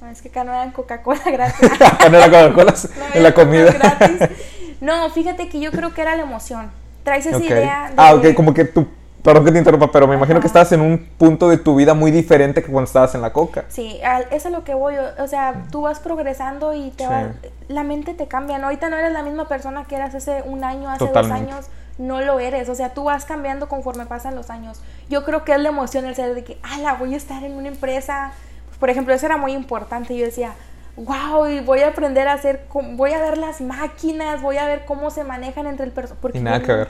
[0.00, 1.70] No, es que acá no dan Coca-Cola gratis.
[1.80, 3.72] Acá no era Coca-Cola No en la comida.
[3.72, 4.28] Gratis.
[4.82, 6.68] No, fíjate que yo creo que era la emoción.
[7.04, 7.94] Traes esa idea de...
[7.96, 8.88] Ah, ok, como que tú,
[9.22, 11.94] perdón que te interrumpa, pero me imagino que estabas en un punto de tu vida
[11.94, 13.64] muy diferente que cuando estabas en la coca.
[13.68, 14.00] Sí,
[14.32, 14.96] eso es lo que voy.
[15.20, 17.10] O sea, tú vas progresando y te Sí.
[17.10, 17.30] va-
[17.68, 18.58] la mente te cambia.
[18.58, 18.64] ¿no?
[18.64, 21.44] Ahorita no eres la misma persona que eras hace un año, hace Totalmente.
[21.44, 21.66] dos años.
[21.98, 22.68] No lo eres.
[22.68, 24.80] O sea, tú vas cambiando conforme pasan los años.
[25.08, 27.52] Yo creo que es la emoción el ser de que, ala, voy a estar en
[27.52, 28.32] una empresa.
[28.66, 30.16] Pues, por ejemplo, eso era muy importante.
[30.16, 30.54] Yo decía,
[30.96, 34.84] wow, y voy a aprender a hacer, voy a ver las máquinas, voy a ver
[34.84, 36.30] cómo se manejan entre el personal.
[36.34, 36.88] Y nada que ver.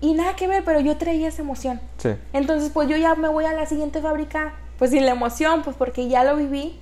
[0.00, 1.80] y nada que ver, pero yo traía esa emoción.
[1.98, 2.14] Sí.
[2.32, 5.76] Entonces, pues yo ya me voy a la siguiente fábrica, pues sin la emoción, pues
[5.76, 6.80] porque ya lo viví.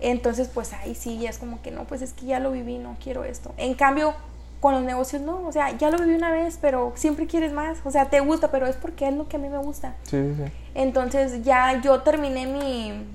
[0.00, 2.78] Entonces, pues ahí sí, ya es como que no, pues es que ya lo viví,
[2.78, 3.52] no quiero esto.
[3.58, 4.14] En cambio,
[4.60, 7.78] con los negocios no, o sea, ya lo viví una vez, pero siempre quieres más,
[7.84, 9.94] o sea, te gusta, pero es porque es lo que a mí me gusta.
[10.02, 10.52] Sí, sí, sí.
[10.74, 13.06] Entonces ya yo terminé mi,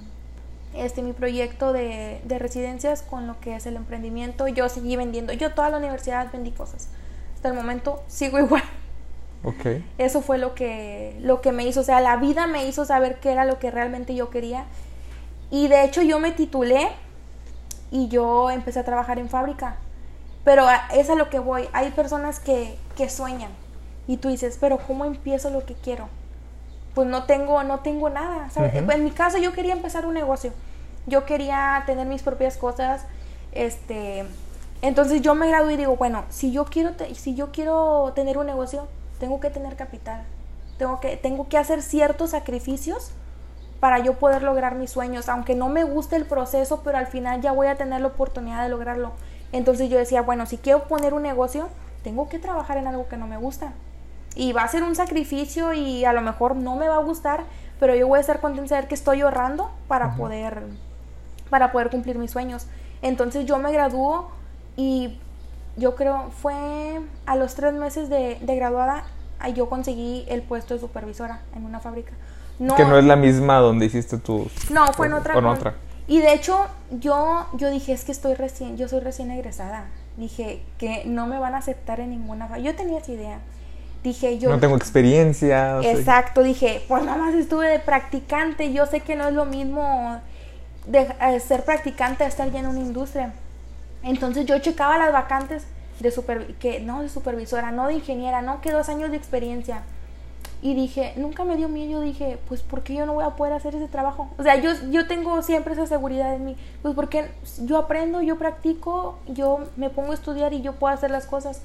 [0.74, 4.48] este, mi proyecto de, de residencias con lo que es el emprendimiento.
[4.48, 6.90] Yo seguí vendiendo, yo toda la universidad vendí cosas.
[7.36, 8.64] Hasta el momento sigo igual.
[9.44, 9.84] Ok.
[10.00, 13.20] Eso fue lo que, lo que me hizo, o sea, la vida me hizo saber
[13.20, 14.66] qué era lo que realmente yo quería.
[15.52, 16.90] Y de hecho yo me titulé
[17.92, 19.78] y yo empecé a trabajar en fábrica.
[20.46, 21.68] Pero a- es a lo que voy.
[21.74, 23.52] Hay personas que, que sueñan
[24.08, 26.08] y tú dices, pero ¿cómo empiezo lo que quiero?
[26.94, 28.50] Pues no tengo, no tengo nada.
[28.52, 28.74] ¿sabes?
[28.76, 30.54] En mi caso yo quería empezar un negocio.
[31.08, 33.06] Yo quería tener mis propias cosas.
[33.52, 34.26] Este,
[34.82, 38.38] entonces yo me gradué y digo, bueno, si yo quiero, te- si yo quiero tener
[38.38, 38.88] un negocio,
[39.20, 40.24] tengo que tener capital.
[40.78, 43.12] Tengo que, tengo que hacer ciertos sacrificios
[43.80, 47.42] para yo poder lograr mis sueños, aunque no me guste el proceso, pero al final
[47.42, 49.12] ya voy a tener la oportunidad de lograrlo.
[49.52, 51.70] Entonces yo decía, bueno, si quiero poner un negocio,
[52.04, 53.74] tengo que trabajar en algo que no me gusta.
[54.36, 57.44] Y va a ser un sacrificio y a lo mejor no me va a gustar,
[57.80, 60.64] pero yo voy a estar contenta de saber que estoy ahorrando para poder
[61.50, 62.68] para poder cumplir mis sueños.
[63.02, 64.30] Entonces yo me graduó
[64.76, 65.18] y
[65.78, 69.06] yo creo fue a los tres meses de, de graduada
[69.54, 72.14] yo conseguí el puesto de supervisora en una fábrica.
[72.58, 74.72] No, Que no es la misma donde hiciste tus...
[74.72, 75.36] no, fue en otra.
[75.36, 75.74] O en con- otra.
[76.08, 79.86] Y de hecho, yo, yo dije, es que estoy recién, yo soy recién egresada.
[80.18, 83.40] Dije que no me van a aceptar en ninguna fa- Yo tenía esa idea.
[84.04, 84.50] Dije, yo.
[84.52, 85.80] No tengo experiencia.
[85.82, 88.72] Exacto, dije, pues nada más estuve de practicante.
[88.72, 90.20] Yo sé que no es lo mismo
[90.86, 93.34] de, eh, ser practicante a estar ya en una industria.
[94.04, 95.64] Entonces yo checaba las vacantes
[96.00, 99.82] de super, que no de supervisora, no de ingeniera, no que dos años de experiencia.
[100.62, 103.32] Y dije, nunca me dio miedo, yo dije, pues ¿por qué yo no voy a
[103.32, 104.30] poder hacer ese trabajo?
[104.38, 107.30] O sea, yo, yo tengo siempre esa seguridad en mí, pues porque
[107.66, 111.62] yo aprendo, yo practico, yo me pongo a estudiar y yo puedo hacer las cosas.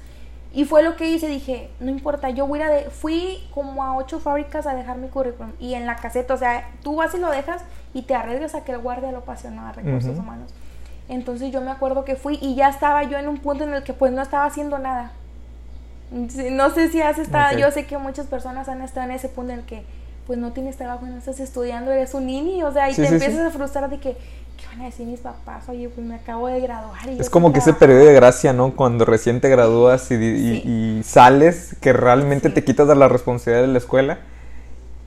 [0.53, 3.95] Y fue lo que hice, dije, no importa, yo voy a de fui como a
[3.95, 7.19] ocho fábricas a dejar mi currículum y en la caseta, o sea, tú vas y
[7.19, 7.63] lo dejas
[7.93, 9.65] y te arriesgas a que el guardia lo pase ¿no?
[9.65, 10.53] a recursos humanos.
[11.07, 13.83] Entonces yo me acuerdo que fui y ya estaba yo en un punto en el
[13.83, 15.13] que pues no estaba haciendo nada.
[16.11, 19.53] No sé si has estado, yo sé que muchas personas han estado en ese punto
[19.53, 19.83] en el que
[20.27, 23.07] pues no tienes trabajo, no estás estudiando, eres un niño, o sea, y Sí, te
[23.07, 23.45] sí, empiezas sí.
[23.47, 25.67] a frustrar de que, ¿qué van a decir mis papás?
[25.67, 27.09] Oye, pues me acabo de graduar.
[27.09, 27.79] Y Es como que ese trabajar".
[27.87, 28.75] periodo de gracia, ¿no?
[28.75, 33.71] Cuando recién te gradúas y, y- sales, que realmente te quitas de la responsabilidad de
[33.73, 34.19] la escuela.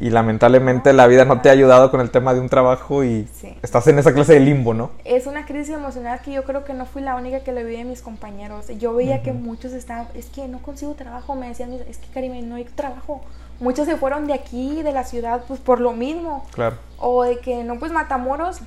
[0.00, 3.28] Y lamentablemente la vida no te ha ayudado con el tema de un trabajo y
[3.32, 3.56] Sí.
[3.62, 4.90] estás en esa clase de limbo, ¿no?
[5.04, 7.76] Es una crisis emocional que yo creo que no fui la única que lo vi
[7.76, 8.66] de mis compañeros.
[8.78, 12.42] Yo veía que muchos estaban, es que no consigo trabajo, me decían, es que Karime,
[12.42, 13.20] no hay trabajo.
[13.60, 16.44] Muchos se fueron de aquí, de la ciudad, pues por lo mismo.
[16.52, 16.76] Claro.
[16.98, 18.58] O de que no, pues Matamoros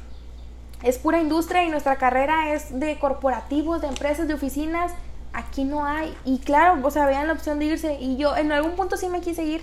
[0.81, 4.93] es pura industria y nuestra carrera es de corporativos, de empresas, de oficinas.
[5.33, 6.15] Aquí no hay.
[6.23, 7.97] Y claro, o sea, vean la opción de irse.
[7.99, 9.61] Y yo en algún punto sí me quise ir,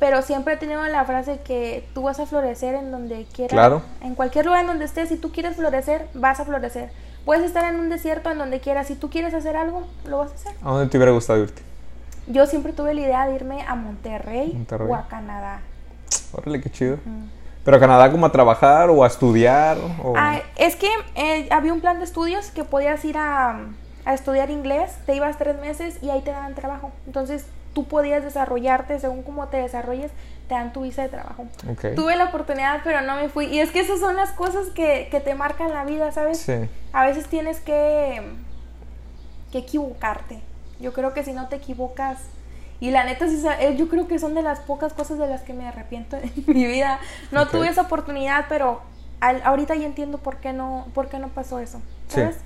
[0.00, 3.52] pero siempre he tenido la frase que tú vas a florecer en donde quieras.
[3.52, 3.82] Claro.
[4.00, 6.90] En cualquier lugar en donde estés, si tú quieres florecer, vas a florecer.
[7.26, 8.86] Puedes estar en un desierto, en donde quieras.
[8.86, 10.52] Si tú quieres hacer algo, lo vas a hacer.
[10.62, 11.62] ¿A dónde te hubiera gustado irte?
[12.26, 14.88] Yo siempre tuve la idea de irme a Monterrey, Monterrey.
[14.88, 15.60] o a Canadá.
[16.32, 16.96] Órale, qué chido.
[17.62, 20.14] Pero a Canadá como a trabajar o a estudiar o...
[20.16, 23.66] Ah, es que eh, había un plan de estudios que podías ir a,
[24.06, 26.90] a estudiar inglés, te ibas tres meses y ahí te daban trabajo.
[27.06, 30.10] Entonces tú podías desarrollarte según cómo te desarrolles,
[30.48, 31.46] te dan tu visa de trabajo.
[31.94, 33.46] Tuve la oportunidad, pero no me fui.
[33.46, 36.38] Y es que esas son las cosas que, que te marcan la vida, ¿sabes?
[36.40, 36.68] Sí.
[36.92, 38.20] A veces tienes que,
[39.52, 40.40] que equivocarte.
[40.80, 42.18] Yo creo que si no te equivocas...
[42.82, 45.42] Y la neta, sí, eh, yo creo que son de las pocas cosas de las
[45.42, 46.98] que me arrepiento en mi vida.
[47.30, 48.80] No tuve esa oportunidad, pero
[49.20, 51.78] al- ahorita ya entiendo por qué no, por qué no pasó eso.
[52.08, 52.22] Sí.
[52.22, 52.36] ¿Sabes?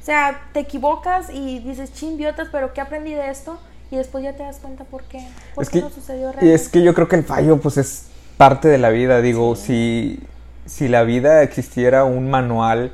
[0.00, 3.60] O sea, te equivocas y dices, chimbiotas, pero ¿qué aprendí de esto?
[3.90, 6.32] Y después ya te das cuenta por qué, por Es qué que, no sucedió y
[6.32, 6.54] realmente.
[6.54, 9.20] es que yo creo que el fallo pues es parte de la vida.
[9.20, 10.20] Digo, si,
[10.64, 12.92] si la vida existiera un manual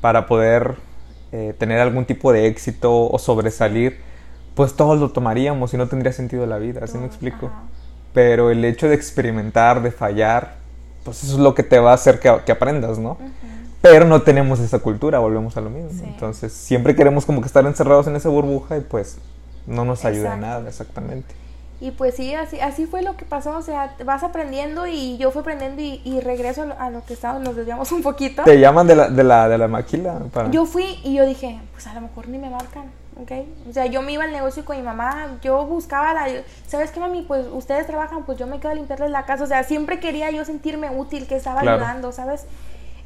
[0.00, 0.76] para poder
[1.32, 3.98] eh, tener algún tipo de éxito o sobresalir,
[4.54, 7.46] pues todos lo tomaríamos y no tendría sentido la vida, ¿así me explico?
[7.46, 7.62] ajá.
[8.12, 10.56] Pero el hecho de experimentar, de fallar,
[11.04, 13.18] pues eso es lo que te va a hacer que, que aprendas, ¿no?
[13.80, 15.90] Pero no tenemos esa cultura, volvemos a lo mismo.
[15.92, 16.04] Sí.
[16.04, 19.18] Entonces, siempre queremos como que estar encerrados en esa burbuja y pues
[19.66, 20.46] no nos ayuda Exacto.
[20.46, 21.34] nada, exactamente.
[21.80, 25.30] Y pues sí, así, así fue lo que pasó, o sea, vas aprendiendo y yo
[25.30, 28.42] fui aprendiendo y, y regreso a lo, a lo que estábamos, nos desviamos un poquito.
[28.42, 30.50] Te llaman de la, de la, de la maquila para...
[30.50, 32.90] Yo fui y yo dije, pues a lo mejor ni me marcan.
[33.22, 33.32] ¿ok?
[33.68, 36.26] O sea, yo me iba al negocio con mi mamá, yo buscaba la...
[36.66, 37.22] ¿Sabes qué, mami?
[37.22, 39.44] Pues ustedes trabajan, pues yo me quedo a limpiarles la casa.
[39.44, 42.44] O sea, siempre quería yo sentirme útil, que estaba ayudando, ¿sabes?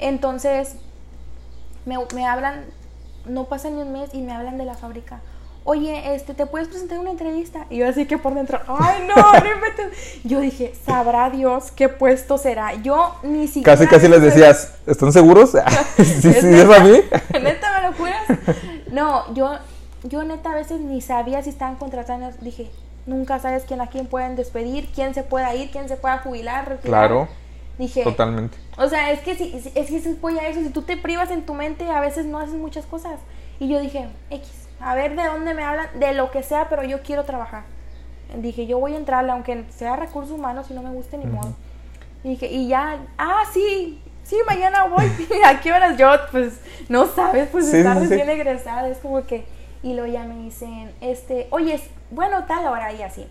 [0.00, 0.74] Entonces,
[1.86, 2.64] me, me hablan,
[3.26, 5.20] no pasa ni un mes y me hablan de la fábrica
[5.64, 7.66] oye, este, ¿te puedes presentar una entrevista?
[7.70, 9.64] Y yo así que por dentro, ay, no, no
[10.24, 12.74] Yo dije, sabrá Dios qué puesto será.
[12.74, 13.76] Yo ni siquiera...
[13.76, 15.52] Casi, casi les decías, ¿están seguros?
[15.96, 16.98] sí, sí, es a mí.
[17.42, 18.24] ¿Neta me lo juras?
[18.92, 19.58] No, yo,
[20.04, 22.30] yo neta a veces ni sabía si estaban contratando.
[22.40, 22.70] Dije,
[23.06, 26.68] nunca sabes quién a quién pueden despedir, quién se pueda ir, quién se pueda jubilar,
[26.68, 27.08] retirar.
[27.08, 27.28] Claro.
[27.78, 28.56] Dije, totalmente.
[28.76, 31.44] O sea, es que si, es que se a eso, si tú te privas en
[31.44, 33.18] tu mente, a veces no haces muchas cosas.
[33.58, 34.48] Y yo dije, X,
[34.80, 37.64] a ver de dónde me hablan, de lo que sea, pero yo quiero trabajar.
[38.36, 41.54] Dije, yo voy a entrarle, aunque sea recursos humanos y no me guste ni modo.
[42.22, 45.04] Y dije, y ya, ah, sí, sí, mañana voy.
[45.46, 46.08] ¿A qué horas yo?
[46.30, 49.44] Pues no sabes, pues estar recién egresada, es como que.
[49.82, 51.78] Y luego ya me dicen, este, oye,
[52.10, 53.26] bueno, tal hora y así.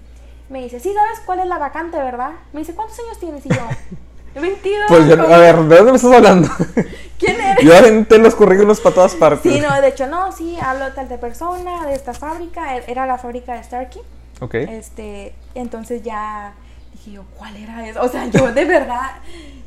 [0.49, 2.31] Me dice, sí, ¿sabes cuál es la vacante, verdad?
[2.53, 3.45] Me dice, ¿cuántos años tienes?
[3.45, 3.55] Y yo,
[4.41, 4.85] 22.
[4.87, 6.49] Pues yo, a ver, ¿de dónde me estás hablando?
[7.19, 7.63] ¿Quién eres?
[7.63, 9.53] Yo aventé los currículos para todas partes.
[9.53, 13.05] Sí, no, de hecho, no, sí, hablo tal de persona, de esta fábrica, e, era
[13.05, 14.01] la fábrica de Starkey.
[14.41, 14.55] Ok.
[14.55, 16.53] Este, entonces ya
[16.93, 18.01] dije yo, ¿cuál era eso?
[18.01, 19.11] O sea, yo de verdad,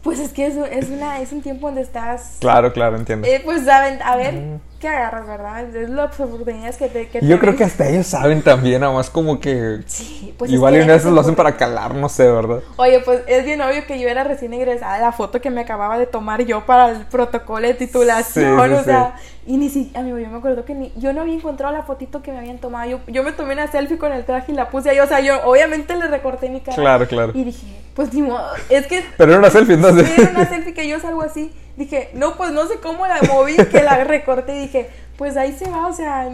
[0.02, 2.36] pues es que es, es, una, es un tiempo donde estás...
[2.40, 3.26] Claro, claro, entiendo.
[3.26, 5.76] Eh, pues saben, a ver, ¿qué agarras, verdad?
[5.76, 7.08] Es las oportunidades que te...
[7.08, 9.80] Que yo creo que hasta ellos saben también, nada más como que...
[9.86, 12.60] Sí, pues Igual y a veces lo hacen para calar, no sé, ¿verdad?
[12.76, 15.98] Oye, pues es bien obvio que yo era recién egresada, la foto que me acababa
[15.98, 19.16] de tomar yo para el protocolo de titulación, o sea...
[19.48, 22.20] Y ni si, amigo, yo me acuerdo que ni, yo no había encontrado la fotito
[22.20, 22.90] que me habían tomado.
[22.90, 24.98] Yo, yo me tomé una selfie con el traje y la puse ahí.
[24.98, 26.76] O sea, yo obviamente le recorté mi cara.
[26.76, 27.30] Claro, claro.
[27.32, 29.04] Y dije, pues ni modo, es que...
[29.16, 30.08] Pero era una selfie, entonces.
[30.08, 31.52] Sí, era una selfie que yo salgo así.
[31.76, 35.52] Dije, no, pues no sé cómo la moví, que la recorté y dije, pues ahí
[35.52, 36.28] se va, o sea,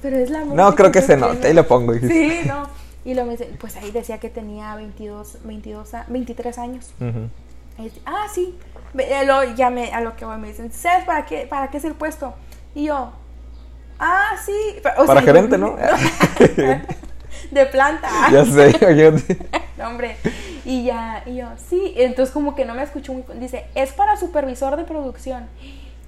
[0.00, 0.44] pero es la...
[0.44, 1.94] No, creo que, se nota, ahí lo pongo.
[1.94, 2.68] Sí, no.
[3.04, 3.24] Y lo
[3.58, 6.92] pues ahí decía que tenía 22, 22, 23 años.
[8.06, 8.56] ah, sí,
[9.26, 11.84] lo, ya me, a lo que voy me dicen, ¿sabes para qué, para qué es
[11.84, 12.34] el puesto?
[12.74, 13.12] Y yo,
[13.98, 14.80] ah, sí.
[14.82, 15.76] para gerente, ¿no?
[17.50, 18.08] de planta.
[18.32, 18.72] Ya sé,
[19.78, 20.16] no, hombre.
[20.64, 21.94] Y ya, y yo, sí.
[21.96, 23.24] Entonces como que no me escuchó muy...
[23.34, 25.48] Dice, es para supervisor de producción.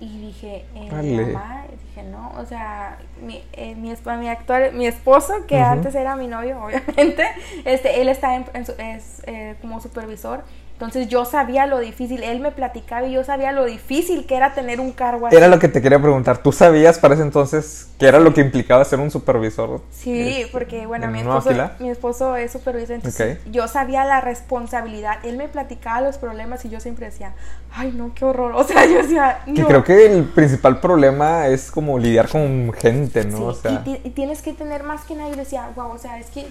[0.01, 5.47] Y dije, eh, mamá, dije, no, o sea, mi, eh, mi, mi, actor, mi esposo,
[5.47, 7.25] que antes era mi novio, obviamente,
[7.65, 10.43] este, él está en, es, eh, como supervisor
[10.75, 14.55] entonces yo sabía lo difícil, él me platicaba y yo sabía lo difícil que era
[14.55, 15.37] tener un cargo así.
[15.37, 18.41] Era lo que te quería preguntar, ¿tú sabías para ese entonces qué era lo que
[18.41, 19.83] implicaba ser un supervisor?
[19.93, 25.37] Sí, porque bueno, mi esposo, mi esposo es supervisor, entonces yo sabía la responsabilidad, él
[25.37, 27.35] me platicaba los problemas y yo siempre decía,
[27.73, 29.55] ay no, qué horror, o sea, yo decía, no.
[29.55, 33.45] Que creo que el principal problema es como lidiar con gente, ¿no?
[33.45, 33.85] o sea...
[33.87, 36.49] y, tienes que tener más que nada, yo decía, wow, o sea, es que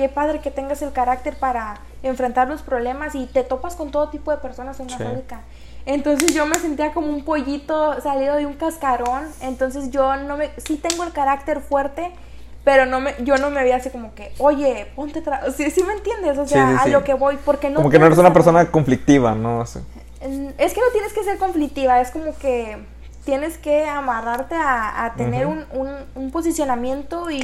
[0.00, 4.08] qué padre que tengas el carácter para enfrentar los problemas y te topas con todo
[4.08, 5.42] tipo de personas en una fábrica.
[5.84, 9.24] Entonces yo me sentía como un pollito salido de un cascarón.
[9.42, 12.12] Entonces yo no me, sí tengo el carácter fuerte,
[12.64, 15.22] pero no me, yo no me veía así como que, oye, ponte,
[15.54, 17.76] sí, sí me entiendes, o sea, a lo que voy, porque no.
[17.76, 19.62] Como que no eres una persona conflictiva, ¿no?
[19.62, 22.78] Es que no tienes que ser conflictiva, es como que
[23.24, 25.64] tienes que amarrarte a, tener un,
[26.14, 27.42] un, posicionamiento y,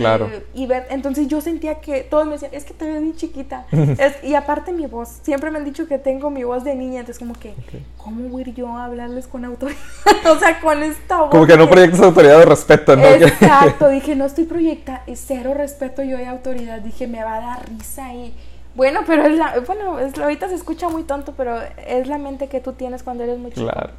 [0.55, 0.87] y, ver.
[0.91, 3.67] Entonces yo sentía que todos me decían, es que te ves bien chiquita.
[4.23, 7.19] y aparte mi voz, siempre me han dicho que tengo mi voz de niña, entonces
[7.19, 7.55] como que,
[7.97, 9.79] ¿cómo voy yo a hablarles con autoridad?
[10.31, 11.31] o sea, con esta voz.
[11.31, 13.05] Como que no proyectas autoridad de respeto, ¿no?
[13.05, 17.69] Exacto, dije, no estoy proyecta, cero respeto yo de autoridad, dije, me va a dar
[17.69, 18.35] risa y...
[18.75, 22.49] Bueno, pero es la, bueno, es, ahorita se escucha muy tonto, pero es la mente
[22.49, 23.71] que tú tienes cuando eres muy chico.
[23.71, 23.91] Claro.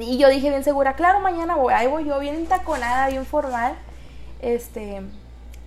[0.00, 3.74] Y yo dije bien segura, claro, mañana voy, ahí voy yo bien taconada, bien formal.
[4.40, 5.02] Este,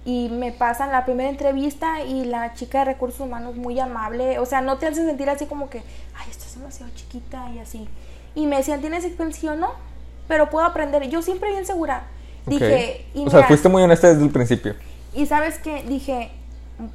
[0.06, 4.46] y me pasan la primera entrevista y la chica de recursos humanos muy amable, o
[4.46, 7.88] sea, no te hace sentir así como que, ay, estás demasiado chiquita y así.
[8.34, 9.56] Y me decían, ¿tienes experiencia?
[9.56, 9.72] No,
[10.28, 11.08] pero puedo aprender.
[11.10, 12.04] Yo siempre bien segura.
[12.46, 14.76] Dije, y o sea, fuiste muy honesta desde el principio.
[15.14, 16.32] Y sabes qué, dije,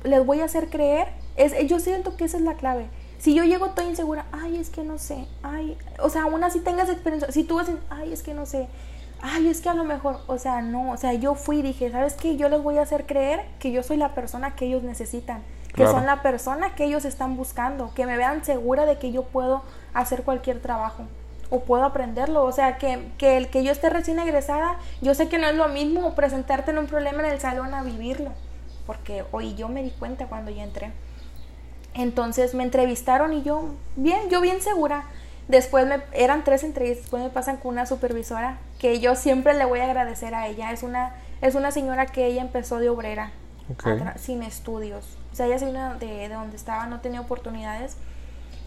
[0.02, 2.86] les voy a hacer creer, es, yo siento que esa es la clave
[3.18, 6.60] si yo llego toda insegura, ay, es que no sé, ay, o sea, aún así
[6.60, 8.68] tengas experiencia, si tú vas, ay, es que no sé,
[9.22, 11.90] ay, es que a lo mejor, o sea, no, o sea, yo fui y dije,
[11.90, 12.36] ¿sabes qué?
[12.36, 15.42] Yo les voy a hacer creer que yo soy la persona que ellos necesitan,
[15.74, 19.24] que son la persona que ellos están buscando, que me vean segura de que yo
[19.24, 21.04] puedo hacer cualquier trabajo
[21.50, 25.28] o puedo aprenderlo, o sea, que, que el que yo esté recién egresada, yo sé
[25.28, 28.30] que no es lo mismo presentarte en un problema en el salón a vivirlo,
[28.86, 30.92] porque hoy yo me di cuenta cuando yo entré.
[31.96, 35.04] Entonces me entrevistaron y yo, bien, yo bien segura.
[35.48, 39.64] Después me, eran tres entrevistas, después me pasan con una supervisora que yo siempre le
[39.64, 40.72] voy a agradecer a ella.
[40.72, 43.30] Es una Es una señora que ella empezó de obrera,
[43.70, 43.86] Ok.
[43.86, 45.18] a tra- sin estudios.
[45.32, 47.96] O sea, ella se vino de, de donde estaba, no tenía oportunidades.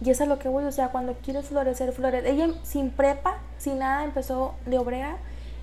[0.01, 2.29] Y eso es lo que voy, o sea, cuando quieres florecer, florece.
[2.29, 5.17] Ella sin prepa, sin nada, empezó de obrera.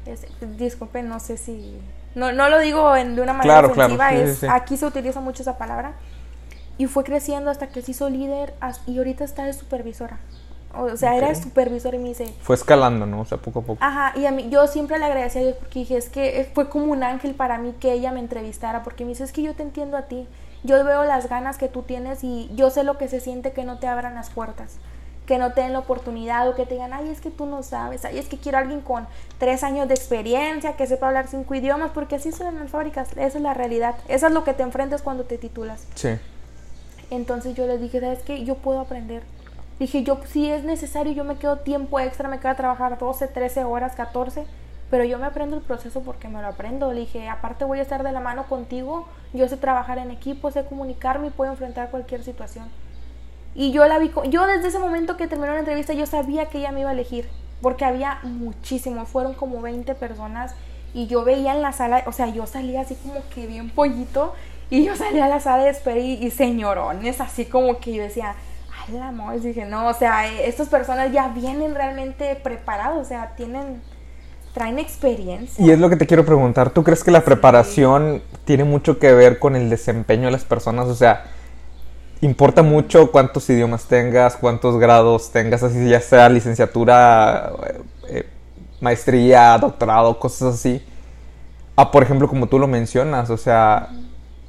[0.04, 0.26] Es-
[0.58, 1.80] disculpen, no sé si...
[2.16, 4.46] No, no lo digo en, de una manera Claro, ofensiva, sí, es, sí.
[4.50, 5.92] aquí se utiliza mucho esa palabra.
[6.78, 8.54] Y fue creciendo hasta que se hizo líder
[8.86, 10.18] y ahorita está de supervisora.
[10.74, 11.36] O sea, era Ok.
[11.36, 13.20] supervisora y me dice, Fue escalando, ¿no?
[13.22, 13.78] O sea, poco a poco.
[13.82, 16.68] Ajá, y a mí, yo siempre le agradecí a Dios porque dije, es que fue
[16.68, 19.54] como un ángel para mí que ella me entrevistara, porque me dice, es que yo
[19.54, 20.26] te entiendo a ti,
[20.64, 23.64] yo veo las ganas que tú tienes y yo sé lo que se siente que
[23.64, 24.76] no te abran las puertas,
[25.24, 27.62] que no te den la oportunidad o que te digan, ay, es que tú no
[27.62, 29.06] sabes, ay, es que quiero a alguien con
[29.38, 33.38] tres años de experiencia, que sepa hablar cinco idiomas, porque así son las fábricas, esa
[33.38, 35.86] es la realidad, eso es lo que te enfrentas cuando te titulas.
[35.94, 36.10] Sí.
[37.10, 38.44] Entonces yo les dije, ¿sabes qué?
[38.44, 39.22] Yo puedo aprender.
[39.78, 43.64] Dije, yo si es necesario, yo me quedo tiempo extra, me quedo trabajar 12, 13
[43.64, 44.44] horas, 14,
[44.90, 46.92] pero yo me aprendo el proceso porque me lo aprendo.
[46.92, 50.50] Le dije, aparte voy a estar de la mano contigo, yo sé trabajar en equipo,
[50.50, 52.68] sé comunicarme y puedo enfrentar cualquier situación.
[53.54, 56.58] Y yo la vi, yo desde ese momento que terminó la entrevista, yo sabía que
[56.58, 57.28] ella me iba a elegir,
[57.60, 60.54] porque había muchísimo, fueron como 20 personas
[60.94, 64.34] y yo veía en la sala, o sea, yo salía así como que bien pollito
[64.70, 68.02] y yo salía a la sala de espera y, y señorones, así como que yo
[68.02, 68.34] decía,
[68.86, 73.04] ay, la amor, dije, no, o sea, eh, estas personas ya vienen realmente preparados, o
[73.04, 73.80] sea, tienen,
[74.52, 75.64] traen experiencia.
[75.64, 76.70] Y es lo que te quiero preguntar.
[76.70, 80.88] ¿Tú crees que la preparación tiene mucho que ver con el desempeño de las personas?
[80.88, 81.24] O sea,
[82.20, 88.28] importa mucho cuántos idiomas tengas, cuántos grados tengas, así ya sea licenciatura, eh, eh,
[88.80, 90.82] maestría, doctorado, cosas así.
[91.76, 93.90] Ah, por ejemplo, como tú lo mencionas, o sea,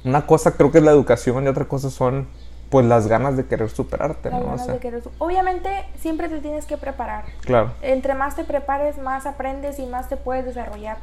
[0.04, 2.28] una cosa creo que es la educación y otra cosa son
[2.70, 4.44] pues las ganas de querer superarte, Las ¿no?
[4.44, 7.24] O ganas sea, de querer Obviamente siempre te tienes que preparar.
[7.40, 7.72] claro.
[7.82, 10.98] Entre más te prepares, más aprendes y más te puedes desarrollar.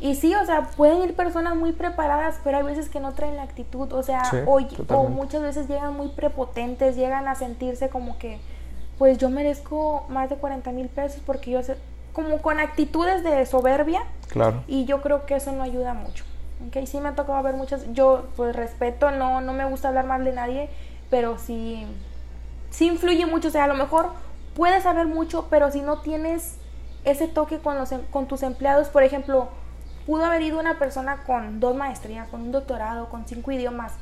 [0.00, 3.36] Y sí, o sea, pueden ir personas muy preparadas, pero hay veces que no traen
[3.36, 4.58] la actitud, o sea, Sí, o,
[4.94, 8.40] o muchas veces llegan muy prepotentes, llegan a sentirse como que,
[8.98, 11.76] pues yo merezco más de 40 mil pesos porque yo sé,
[12.12, 14.62] como con actitudes de soberbia, Claro.
[14.66, 16.24] y yo creo que eso no ayuda mucho.
[16.68, 16.84] ¿Ok?
[16.86, 20.24] Sí me ha tocado ver muchas, yo pues respeto, no, no me gusta hablar mal
[20.24, 20.70] de nadie,
[21.10, 21.86] pero sí,
[22.70, 24.10] sí influye mucho, o sea, a lo mejor
[24.54, 26.56] puedes saber mucho, pero si no tienes
[27.04, 29.48] ese toque con, los, em- con tus empleados, por ejemplo,
[30.06, 33.92] pudo haber ido una persona con dos maestrías, con un doctorado, con cinco idiomas,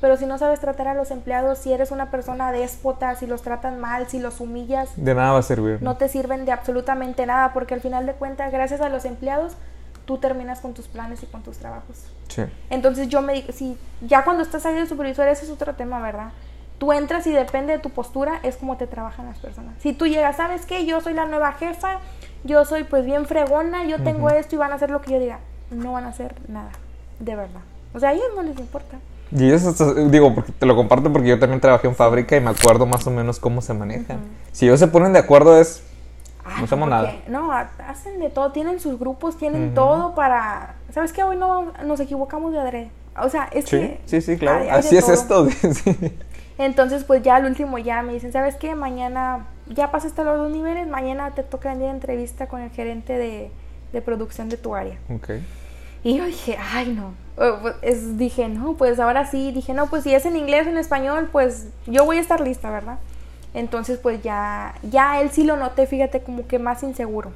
[0.00, 3.42] pero si no sabes tratar a los empleados, si eres una persona déspota, si los
[3.42, 5.82] tratan mal, si los humillas, De nada va a servir.
[5.82, 9.56] no te sirven de absolutamente nada, porque al final de cuentas, gracias a los empleados,
[10.08, 11.98] tú terminas con tus planes y con tus trabajos.
[12.28, 12.42] Sí.
[12.70, 16.00] Entonces yo me digo, si ya cuando estás ahí de supervisor, ese es otro tema,
[16.00, 16.30] ¿verdad?
[16.78, 19.74] Tú entras y depende de tu postura, es como te trabajan las personas.
[19.80, 20.86] Si tú llegas, ¿sabes qué?
[20.86, 21.98] Yo soy la nueva jefa,
[22.42, 25.18] yo soy pues bien fregona, yo tengo esto y van a hacer lo que yo
[25.20, 25.40] diga.
[25.70, 26.70] No van a hacer nada,
[27.20, 27.60] de verdad.
[27.92, 28.96] O sea, a ellos no les importa.
[29.30, 32.40] Y eso hasta- digo, porque te lo comparto porque yo también trabajé en fábrica y
[32.40, 34.20] me acuerdo más o menos cómo se manejan.
[34.52, 35.82] Si ellos se ponen de acuerdo es,
[36.48, 37.12] Ay, no porque- nada.
[37.28, 40.74] No, ha- hacen de todo, tienen sus grupos, tienen todo para...
[40.92, 41.22] ¿Sabes qué?
[41.22, 42.90] Hoy no nos equivocamos de adrede.
[43.20, 44.00] O sea, es Sí, que...
[44.06, 44.58] sí, sí, claro.
[44.60, 45.48] hay- hay de Así es todo.
[45.48, 45.72] esto.
[45.74, 45.96] sí.
[46.58, 48.74] Entonces, pues ya al último ya me dicen, ¿sabes qué?
[48.74, 53.12] Mañana ya pasaste los dos niveles, mañana te toca venir a entrevista con el gerente
[53.16, 53.50] de,
[53.92, 54.98] de producción de tu área.
[55.14, 55.30] Ok.
[56.04, 57.12] Y yo dije, ay, no.
[57.36, 59.52] Pues, es- dije, no, pues ahora sí.
[59.52, 62.40] Dije, no, pues si es en inglés o en español, pues yo voy a estar
[62.40, 62.98] lista, ¿verdad?
[63.54, 67.32] Entonces, pues ya, ya él sí lo noté, fíjate, como que más inseguro,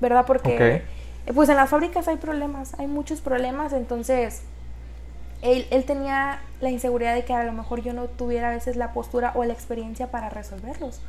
[0.00, 0.24] ¿verdad?
[0.26, 0.56] Porque,
[1.26, 4.42] eh, pues en las fábricas hay problemas, hay muchos problemas, entonces
[5.42, 8.76] él, él tenía la inseguridad de que a lo mejor yo no tuviera a veces
[8.76, 11.00] la postura o la experiencia para resolverlos.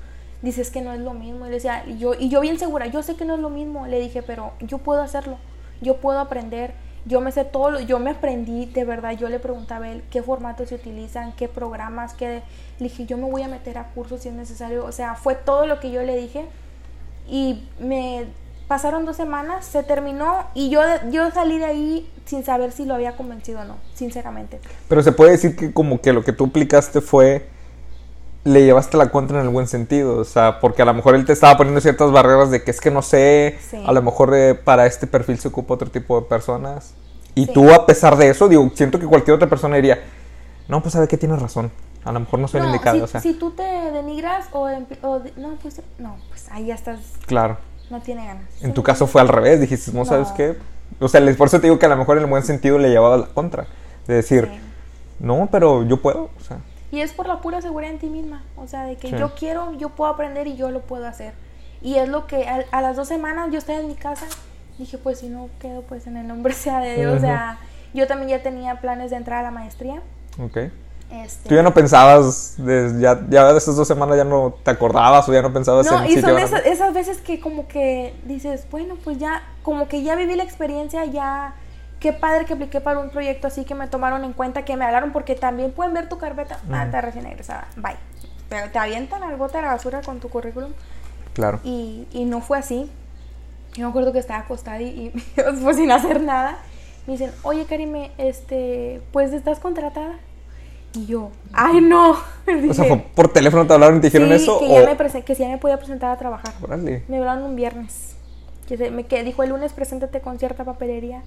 [0.41, 1.45] Dice, es que no es lo mismo.
[1.45, 3.49] Y, le decía, y yo, y yo bien segura, yo sé que no es lo
[3.49, 3.87] mismo.
[3.87, 5.37] Le dije, pero yo puedo hacerlo,
[5.81, 6.73] yo puedo aprender,
[7.07, 10.03] yo me sé todo, lo- yo me aprendí, de verdad, yo le preguntaba a él
[10.11, 12.43] qué formatos se utilizan, qué programas, qué...
[12.79, 14.85] Le dije, yo me voy a meter a cursos si es necesario.
[14.85, 16.45] O sea, fue todo lo que yo le dije.
[17.27, 18.25] Y me
[18.67, 22.93] pasaron dos semanas, se terminó y yo, yo salí de ahí sin saber si lo
[22.95, 24.59] había convencido o no, sinceramente.
[24.89, 27.47] Pero se puede decir que como que lo que tú aplicaste fue
[28.43, 31.25] le llevaste la contra en el buen sentido, o sea, porque a lo mejor él
[31.25, 33.83] te estaba poniendo ciertas barreras de que es que no sé, Sí.
[33.85, 36.93] a lo mejor eh, para este perfil se ocupa otro tipo de personas.
[37.35, 37.51] Y Sí.
[37.53, 40.01] tú a pesar de eso, digo, siento que cualquier otra persona diría,
[40.69, 41.71] no, pues sabe que tienes razón,
[42.05, 44.45] a lo mejor no soy el No, indicado, si, o sea, si tú te denigras
[44.53, 44.61] o,
[45.01, 47.57] o no, pues no, pues ahí ya estás, claro.
[47.89, 48.43] no tiene ganas.
[48.61, 48.73] En Sí.
[48.73, 50.55] tu caso fue al revés, dijiste, no, ¿sabes qué?
[50.99, 52.89] O sea, por eso te digo que a lo mejor en el buen sentido le
[52.89, 53.67] llevaba la contra,
[54.07, 54.49] de decir,
[55.19, 56.57] no, pero yo puedo, o sea,
[56.91, 58.43] Y es por la pura seguridad en ti misma.
[58.55, 59.17] O sea, de que Sí.
[59.17, 61.33] yo quiero, yo puedo aprender y yo lo puedo hacer.
[61.81, 64.25] Y es lo que a, a las dos semanas yo estaba en mi casa
[64.77, 67.17] dije, pues si no quedo, pues en el nombre sea de Dios.
[67.17, 67.59] O sea,
[67.93, 70.01] yo también ya tenía planes de entrar a la maestría.
[70.41, 70.57] Ok.
[71.09, 71.47] Este...
[71.47, 75.27] ¿Tú ya no pensabas, de, ya, ya de estas dos semanas ya no te acordabas
[75.29, 78.67] o ya no pensabas no, en y son esas, esas, veces que como que dices,
[78.69, 81.55] bueno, pues ya, como que ya viví la experiencia, ya,
[81.99, 84.85] qué padre que apliqué para un proyecto así, que me tomaron en cuenta, que me
[84.85, 87.95] hablaron, porque también pueden ver tu carpeta, ah, está recién egresada, bye.
[88.49, 90.71] Pero te avientan al bote de la basura con tu currículum.
[91.33, 91.59] Claro.
[91.63, 92.89] Y, y no fue así.
[93.73, 96.57] Yo me acuerdo que estaba acostada y, y pues sin hacer nada.
[97.05, 100.15] Me dicen, oye Karime, este, pues estás contratada.
[100.93, 102.11] Y yo, ¡ay no!
[102.69, 104.59] o sea, ¿por teléfono te hablaron y te dijeron eso?
[104.59, 106.53] Que, ya me que si ya me podía presentar a trabajar.
[107.07, 108.16] Me hablaron un viernes.
[108.67, 111.23] Que, se, me, que dijo el lunes, preséntate con cierta papelería.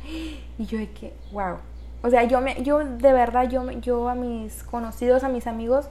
[0.59, 1.57] Y yo de que, wow.
[2.03, 5.86] O sea, yo, me, yo de verdad, yo, yo a mis conocidos, a mis amigos,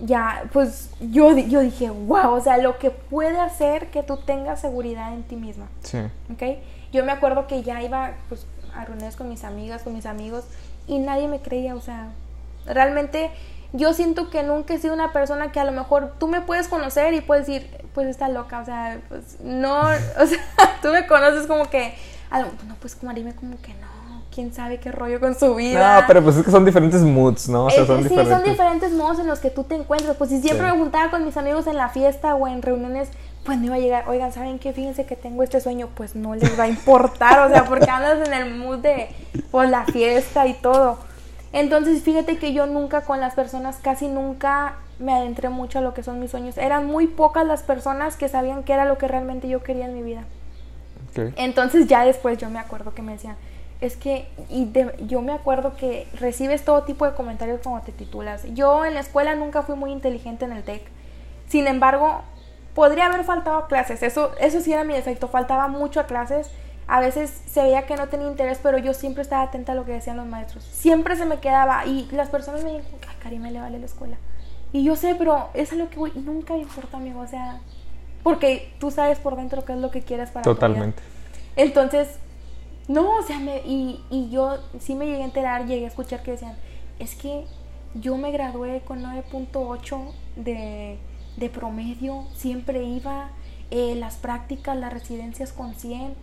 [0.00, 4.60] ya, pues yo, yo dije, wow, o sea, lo que puede hacer que tú tengas
[4.60, 5.66] seguridad en ti misma.
[5.82, 5.98] Sí.
[6.32, 6.58] ¿Ok?
[6.92, 10.44] Yo me acuerdo que ya iba pues, a reuniones con mis amigas, con mis amigos,
[10.86, 12.10] y nadie me creía, o sea,
[12.66, 13.30] realmente
[13.72, 16.68] yo siento que nunca he sido una persona que a lo mejor tú me puedes
[16.68, 19.80] conocer y puedes decir, pues está loca, o sea, pues no,
[20.20, 20.40] o sea,
[20.82, 21.94] tú me conoces como que,
[22.30, 23.94] no, pues dime como que no
[24.34, 26.00] quién sabe qué rollo con su vida.
[26.00, 27.66] No, pero pues es que son diferentes moods, ¿no?
[27.66, 28.36] O sea, son sí, diferentes.
[28.36, 30.16] son diferentes modos en los que tú te encuentras.
[30.16, 33.10] Pues si siempre me juntaba con mis amigos en la fiesta o en reuniones,
[33.44, 34.72] pues no iba a llegar, oigan, ¿saben qué?
[34.72, 38.26] Fíjense que tengo este sueño, pues no les va a importar, o sea, porque andas
[38.26, 39.08] en el mood de,
[39.50, 40.98] pues, la fiesta y todo.
[41.54, 45.94] Entonces, fíjate que yo nunca con las personas, casi nunca me adentré mucho a lo
[45.94, 46.58] que son mis sueños.
[46.58, 49.94] Eran muy pocas las personas que sabían qué era lo que realmente yo quería en
[49.94, 50.24] mi vida.
[51.36, 53.36] Entonces ya después yo me acuerdo que me decían,
[53.80, 54.72] es que, y
[55.06, 58.42] yo me acuerdo que recibes todo tipo de comentarios como te titulas.
[58.54, 60.82] Yo en la escuela nunca fui muy inteligente en el TEC.
[61.46, 62.22] Sin embargo,
[62.74, 64.02] podría haber faltado a clases.
[64.02, 65.28] Eso, eso sí era mi defecto.
[65.28, 66.50] Faltaba mucho a clases.
[66.86, 69.84] A veces se veía que no tenía interés, pero yo siempre estaba atenta a lo
[69.84, 70.64] que decían los maestros.
[70.64, 71.86] Siempre se me quedaba.
[71.86, 74.16] Y las personas me dijeron, ay, Karime le vale la escuela.
[74.72, 76.12] Y yo sé, pero eso es lo que voy.
[76.14, 77.20] Nunca me importa, amigo.
[77.20, 77.60] O sea,
[78.22, 81.02] porque tú sabes por dentro qué es lo que quieres para Totalmente.
[81.56, 82.18] Entonces,
[82.88, 86.22] no, o sea, me, y, y yo sí me llegué a enterar, llegué a escuchar
[86.22, 86.56] que decían,
[86.98, 87.46] es que
[87.94, 90.98] yo me gradué con 9.8 de,
[91.36, 93.30] de, promedio, siempre iba,
[93.70, 96.14] eh, las prácticas, las residencias con 100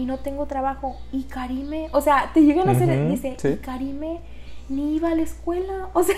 [0.00, 0.96] y no tengo trabajo.
[1.12, 4.20] Y Karime, o sea, te llegan a hacer, dice, y Karime
[4.68, 6.16] ni iba a la escuela, o sea,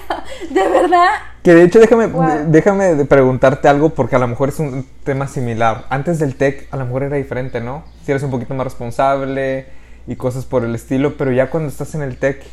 [0.50, 1.08] de verdad.
[1.42, 2.08] Que de hecho déjame,
[2.46, 5.86] déjame preguntarte algo porque a lo mejor es un tema similar.
[5.88, 7.82] Antes del TEC a lo mejor era diferente, ¿no?
[8.04, 9.66] Si eres un poquito más responsable
[10.06, 12.44] y cosas por el estilo, pero ya cuando estás en el TEC,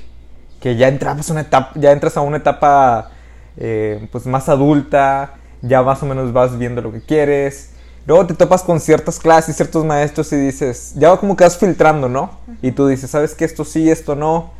[0.59, 3.11] que ya entras, una etapa, ya entras a una etapa
[3.57, 7.73] eh, pues más adulta, ya más o menos vas viendo lo que quieres.
[8.05, 12.09] Luego te topas con ciertas clases, ciertos maestros y dices, ya como que vas filtrando,
[12.09, 12.31] ¿no?
[12.61, 13.45] Y tú dices, ¿sabes qué?
[13.45, 14.59] Esto sí, esto no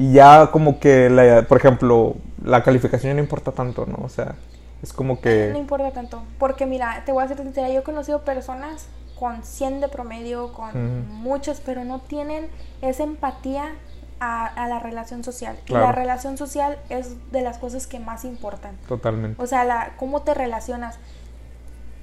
[0.00, 3.98] y ya como que, la, por ejemplo, la calificación no importa tanto, ¿no?
[4.02, 4.34] O sea,
[4.82, 5.50] es como que...
[5.52, 8.86] No importa tanto, porque mira, te voy a ser sincera, yo he conocido personas
[9.18, 12.48] con 100 de promedio, con muchos, pero no tienen
[12.80, 13.74] esa empatía
[14.20, 15.58] a, la relación social.
[15.66, 18.78] Y la relación social es de las cosas que más importan.
[18.88, 19.42] Totalmente.
[19.42, 20.98] O sea, la, cómo te relacionas.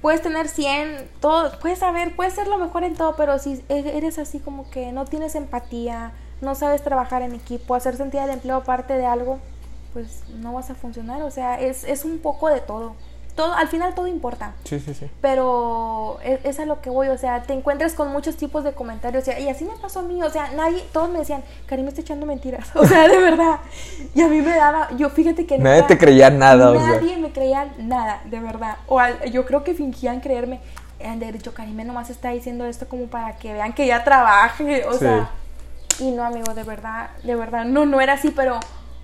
[0.00, 3.96] Puedes tener 100, todo, puedes saber, puedes ser lo mejor en todo, pero si e,
[3.96, 8.30] eres así como que no tienes empatía, no sabes trabajar en equipo, hacer sentir el
[8.30, 9.40] empleo parte de algo,
[9.92, 11.22] pues no vas a funcionar.
[11.22, 12.94] O sea, es, es un poco de todo.
[13.38, 14.54] Todo, al final todo importa.
[14.64, 15.08] Sí, sí, sí.
[15.20, 18.72] Pero es, es, a lo que voy, o sea, te encuentras con muchos tipos de
[18.72, 19.28] comentarios.
[19.28, 22.26] Y así me pasó a mí, o sea, nadie, todos me decían, Karim está echando
[22.26, 22.68] mentiras.
[22.74, 23.60] O sea, de verdad.
[24.12, 27.72] Y a mí me daba, yo fíjate que nadie te creía nada, Nadie me creía
[27.78, 28.78] nada, de verdad.
[28.88, 30.58] O yo creo que fingían creerme.
[31.04, 34.84] Han dicho, Karim nomás está diciendo esto como para que vean que ya trabaje.
[34.84, 35.30] O sea
[36.00, 38.60] y no, amigo, de verdad, de verdad, no, no era así, pero,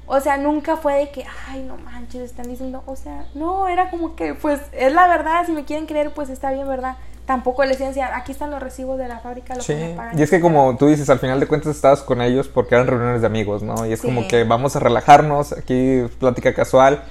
[0.07, 3.91] o sea, nunca fue de que, ay, no manches, están diciendo, o sea, no, era
[3.91, 6.97] como que, pues, es la verdad, si me quieren creer, pues está bien, ¿verdad?
[7.25, 9.73] Tampoco les decían, aquí están los recibos de la fábrica, lo sí.
[9.73, 12.75] que Y es que como tú dices, al final de cuentas estabas con ellos porque
[12.75, 13.87] eran reuniones de amigos, ¿no?
[13.87, 17.03] Y es como que vamos a relajarnos, aquí plática casual.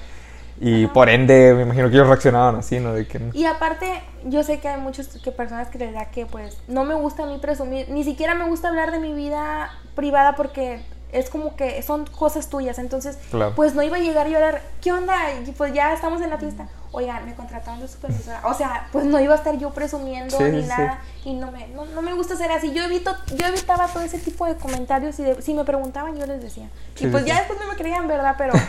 [0.60, 2.94] Y por ende, me imagino que ellos reaccionaban así, ¿no?
[2.94, 3.20] De que...
[3.32, 6.84] Y aparte, yo sé que hay muchas que personas que les da que, pues, no
[6.84, 10.80] me gusta a mí presumir, ni siquiera me gusta hablar de mi vida privada porque
[11.14, 12.78] es como que son cosas tuyas.
[12.78, 13.18] Entonces,
[13.54, 15.32] pues no iba a llegar a hablar, ¿qué onda?
[15.46, 16.68] Y pues ya estamos en la fiesta.
[16.90, 18.42] Oigan, me contrataron de supervisora.
[18.44, 21.00] O sea, pues no iba a estar yo presumiendo ni nada.
[21.24, 22.72] Y no me, no, me gusta ser así.
[22.72, 26.42] Yo evito, yo evitaba todo ese tipo de comentarios y si me preguntaban, yo les
[26.42, 26.68] decía.
[26.98, 28.34] y pues ya después no me creían, ¿verdad?
[28.36, 28.52] Pero.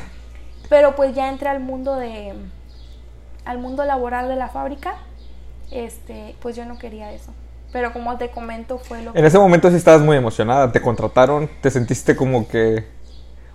[0.68, 2.34] Pero pues ya entré al mundo de
[3.44, 4.96] al mundo laboral de la fábrica.
[5.70, 7.32] Este, pues yo no quería eso.
[7.76, 9.20] Pero como te comento, fue lo que...
[9.20, 12.86] En ese momento sí estabas muy emocionada, te contrataron, te sentiste como que...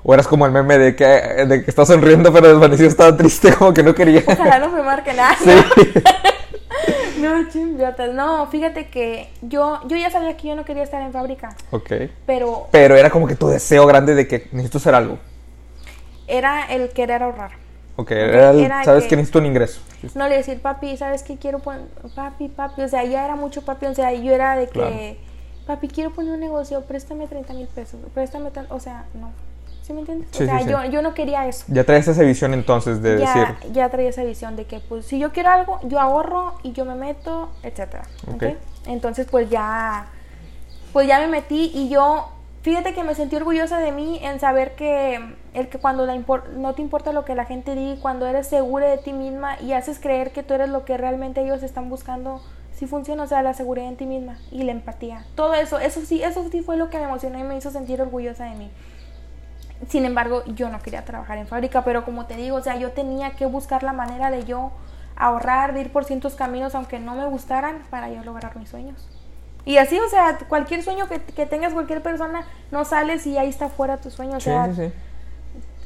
[0.02, 3.54] O eras como el meme de que, de que estás sonriendo pero desvanecido estaba triste,
[3.58, 4.22] como que no quería.
[4.26, 5.34] Ojalá no me marque nada.
[5.42, 5.50] Sí.
[7.18, 8.12] No, chingiotas.
[8.14, 11.54] No, fíjate que yo, yo ya sabía que yo no quería estar en fábrica.
[11.70, 11.92] ok.
[12.26, 15.18] Pero Pero era como que tu deseo grande de que necesito hacer algo.
[16.26, 17.59] era el querer ahorrar.
[18.00, 19.80] Ok, era el- Era sabes que- que necesito un ingreso.
[20.14, 21.82] No le decir, papi, ¿sabes qué quiero poner?
[22.14, 22.82] Papi, papi.
[22.82, 23.86] O sea, ya era mucho papi.
[23.86, 24.96] O sea, yo era de que, Claro.
[25.66, 28.00] papi, quiero poner un negocio, préstame 30 mil pesos.
[28.14, 28.66] Préstame tan.
[28.70, 29.30] O sea, no.
[29.82, 30.28] ¿Sí me entiendes?
[30.30, 30.70] Sí, o sea, sí, sí.
[30.70, 31.64] Yo, yo no quería eso.
[31.68, 35.04] Ya traes esa visión entonces de ya, decir, ya traía esa visión de que, pues,
[35.04, 38.04] si yo quiero algo, yo ahorro y yo me meto, etcétera.
[38.28, 38.34] Ok.
[38.34, 38.44] ¿ok?
[38.86, 40.06] Entonces, pues ya,
[40.92, 42.28] pues ya me metí y yo,
[42.62, 46.16] fíjate que me sentí orgullosa de mí en saber que el que cuando la
[46.56, 49.72] no te importa lo que la gente diga, cuando eres segura de ti misma y
[49.72, 52.42] haces creer que tú eres lo que realmente ellos están buscando,
[52.72, 55.24] sí funciona, o sea, la seguridad en ti misma y la empatía.
[55.34, 58.00] Todo eso, eso sí, eso sí fue lo que me emocionó y me hizo sentir
[58.00, 58.70] orgullosa de mí.
[59.88, 62.92] Sin embargo, yo no quería trabajar en fábrica, pero como te digo, o sea, yo
[62.92, 64.72] tenía que buscar la manera de yo
[65.16, 69.08] ahorrar, de ir por cientos caminos, aunque no me gustaran, para yo lograr mis sueños.
[69.64, 73.48] Y así, o sea, cualquier sueño que, que tengas cualquier persona, no sales y ahí
[73.48, 74.36] está fuera tu sueño.
[74.36, 74.92] O sí, sea, sí, sí.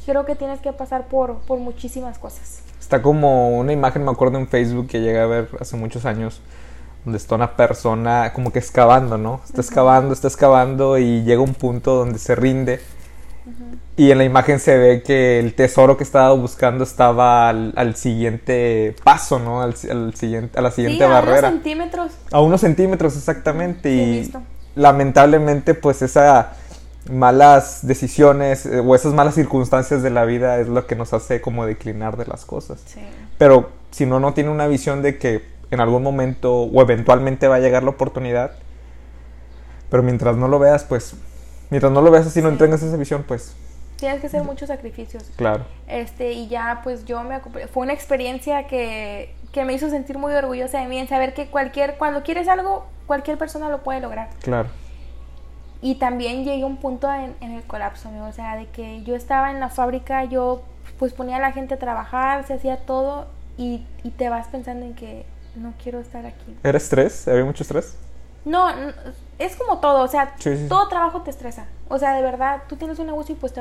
[0.06, 2.62] creo que tienes que pasar por, por muchísimas cosas.
[2.80, 6.40] Está como una imagen, me acuerdo en Facebook que llegué a ver hace muchos años,
[7.04, 9.40] donde está una persona como que excavando, ¿no?
[9.44, 12.80] Está excavando, está excavando y llega un punto donde se rinde.
[13.97, 17.95] Y en la imagen se ve que el tesoro que estaba buscando estaba al, al
[17.95, 19.62] siguiente paso, ¿no?
[19.62, 21.51] Al, al siguiente, a la siguiente sí, a unos barrera.
[21.51, 22.12] centímetros.
[22.32, 23.90] A unos centímetros exactamente.
[23.90, 24.42] Sí, y listo.
[24.74, 26.47] lamentablemente, pues esas
[27.11, 31.40] malas decisiones eh, o esas malas circunstancias de la vida es lo que nos hace
[31.40, 32.82] como declinar de las cosas.
[32.86, 33.01] Sí.
[33.38, 37.57] Pero si uno no tiene una visión de que en algún momento o eventualmente va
[37.57, 38.53] a llegar la oportunidad,
[39.90, 41.14] pero mientras no lo veas, pues,
[41.74, 42.56] mientras no lo veas así, no Sí.
[42.56, 43.56] tengas esa visión, pues,
[43.96, 45.24] Tienes que hacer muchos sacrificios.
[45.36, 45.64] claro.
[45.88, 47.66] Este, y ya pues yo me ocupé.
[47.68, 51.46] Fue una experiencia que, que me hizo sentir muy orgullosa de mí, en saber que
[51.48, 54.30] cualquier, cuando quieres algo, cualquier persona lo puede lograr.
[54.42, 54.68] Claro.
[55.80, 59.02] Y también llegué a un punto en, en el colapso, amigo, o sea, de que
[59.04, 60.62] yo estaba en la fábrica, yo
[60.98, 64.84] pues ponía a la gente a trabajar, se hacía todo y, y te vas pensando
[64.86, 65.24] en que
[65.56, 66.56] no quiero estar aquí.
[66.62, 67.26] ¿Era estrés?
[67.28, 67.96] ¿Había mucho estrés?
[68.44, 68.68] No,
[69.39, 70.68] es como todo, o sea, Sí, sí, sí.
[70.68, 71.66] todo trabajo te estresa.
[71.89, 73.53] O sea, de verdad, tú tienes un negocio y pues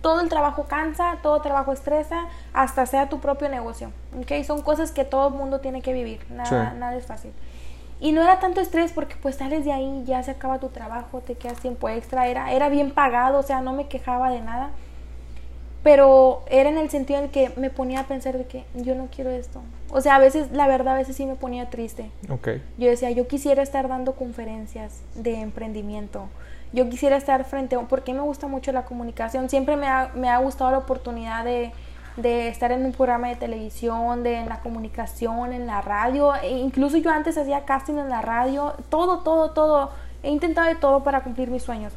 [0.00, 3.92] todo el trabajo cansa, todo trabajo estresa, hasta sea tu propio negocio.
[4.20, 4.44] ¿Ok?
[4.44, 6.78] Son cosas que todo el mundo tiene que vivir, nada, Sí.
[6.78, 7.32] nada es fácil.
[8.00, 11.20] Y no era tanto estrés porque pues sales de ahí, ya se acaba tu trabajo,
[11.20, 14.70] te quedas tiempo extra, era, era bien pagado, o sea, no me quejaba de nada.
[15.82, 18.94] Pero era en el sentido en el que me ponía a pensar de que yo
[18.94, 19.60] no quiero esto.
[19.90, 22.10] O sea, a veces, la verdad, a veces sí me ponía triste.
[22.28, 22.48] Ok.
[22.76, 26.28] Yo decía, yo quisiera estar dando conferencias de emprendimiento.
[26.72, 27.80] Yo quisiera estar frente a...
[27.80, 29.48] Porque me gusta mucho la comunicación.
[29.48, 31.72] Siempre me ha, me ha gustado la oportunidad de,
[32.16, 36.34] de estar en un programa de televisión, de en la comunicación, en la radio.
[36.34, 38.74] E incluso yo antes hacía casting en la radio.
[38.90, 39.90] Todo, todo, todo.
[40.22, 41.94] He intentado de todo para cumplir mis sueños.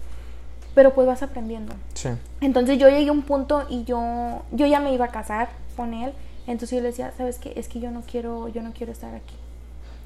[0.73, 1.73] Pero pues vas aprendiendo.
[1.93, 2.09] Sí.
[2.39, 5.93] Entonces yo llegué a un punto y yo, yo ya me iba a casar con
[5.93, 6.13] él.
[6.47, 7.53] Entonces yo le decía, ¿sabes qué?
[7.55, 9.35] Es que yo no quiero, yo no quiero estar aquí.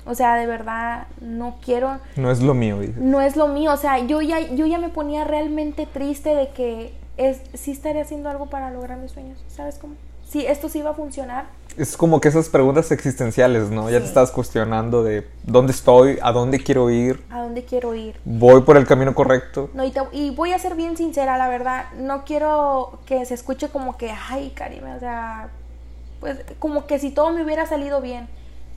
[0.07, 2.93] O sea, de verdad, no quiero, No es lo mío, dice.
[2.97, 3.74] no es lo mío.
[3.74, 8.03] O sea, yo ya, yo ya me ponía realmente triste de que es, sí estaría
[8.03, 9.43] haciendo algo para lograr mis sueños.
[9.47, 9.95] ¿Sabes cómo?
[10.28, 11.45] Sí, esto sí va a funcionar.
[11.78, 13.90] Es como que esas preguntas existenciales, ¿no?
[13.90, 18.16] Ya te estás cuestionando de dónde estoy, a dónde quiero ir, ¿A dónde quiero ir?
[18.24, 19.70] voy por el camino correcto.
[19.74, 21.86] No, y, te- y voy a ser bien sincera, la verdad.
[21.98, 25.50] No quiero que se escuche como que, ay, Karime, o sea,
[26.22, 28.28] pues como que si todo me hubiera salido bien.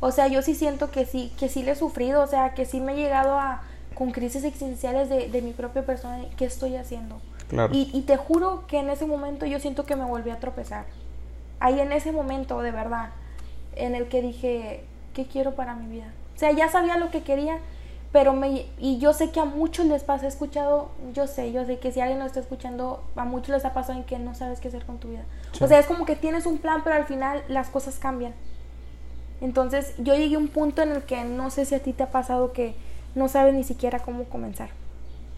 [0.01, 2.65] O sea, yo sí siento que sí, que sí le he sufrido, o sea, que
[2.65, 3.63] sí me he llegado a
[3.95, 7.21] con crisis existenciales de, de mi propia persona, ¿qué estoy haciendo?
[7.49, 7.75] Claro.
[7.75, 10.85] Y, y te juro que en ese momento yo siento que me volví a tropezar.
[11.61, 13.11] Ahí en ese momento, de verdad,
[13.75, 14.85] en el que dije,
[15.15, 16.13] ¿qué quiero para mi vida?
[16.35, 17.59] O sea, ya sabía lo que quería,
[18.13, 18.67] pero me...
[18.79, 21.93] Y yo sé que a muchos les pasa, he escuchado, yo sé, yo sé que
[21.93, 24.69] si alguien no está escuchando, a muchos les ha pasado en que no sabes qué
[24.69, 25.25] hacer con tu vida.
[25.53, 25.65] Sí.
[25.65, 28.35] O sea, es como que tienes un plan, pero al final las cosas cambian.
[29.41, 32.03] Entonces yo llegué a un punto en el que no sé si a ti te
[32.03, 32.75] ha pasado que
[33.15, 34.71] no sabes ni siquiera cómo comenzar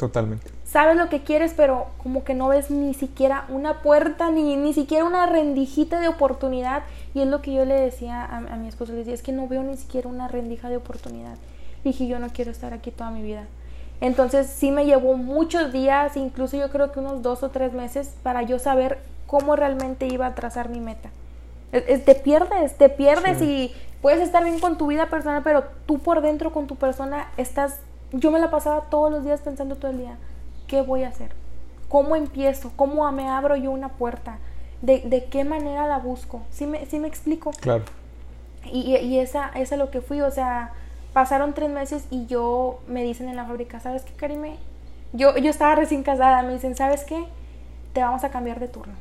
[0.01, 0.51] Totalmente.
[0.65, 4.73] sabes lo que quieres, pero como que no ves ni siquiera una puerta, ni, ni
[4.73, 6.83] siquiera una rendijita de oportunidad.
[7.15, 9.33] Y es lo que yo le decía a, a mi esposo, le decía, es que
[9.33, 11.37] no veo ni siquiera una rendija de oportunidad.
[11.85, 13.45] Dije, yo no quiero estar aquí toda mi vida.
[14.01, 18.15] Entonces sí me llevó muchos días, incluso yo creo que unos dos o tres meses,
[18.23, 21.11] para yo saber cómo realmente iba a trazar mi meta.
[21.71, 23.45] Te pierdes, te pierdes Sí.
[23.45, 27.29] y puedes estar bien con tu vida personal, pero tú por dentro con tu persona
[27.37, 27.79] estás
[28.13, 30.17] yo me la pasaba todos los días pensando todo el día,
[30.67, 31.33] ¿qué voy a hacer?
[31.89, 32.73] ¿Cómo empiezo?
[32.77, 34.39] ¿Cómo me abro yo una puerta?
[34.83, 36.43] ¿De, de qué manera la busco?
[36.51, 37.51] ¿Sí me, sí me explico?
[37.61, 37.85] Claro.
[38.65, 40.73] Y, y esa, esa es lo que fui, o sea,
[41.13, 44.57] pasaron tres meses y yo me dicen en la fábrica, ¿sabes qué, Karime?
[45.13, 47.25] Yo, yo estaba recién casada, me dicen, ¿sabes qué?
[47.93, 48.95] Te vamos a cambiar de turno.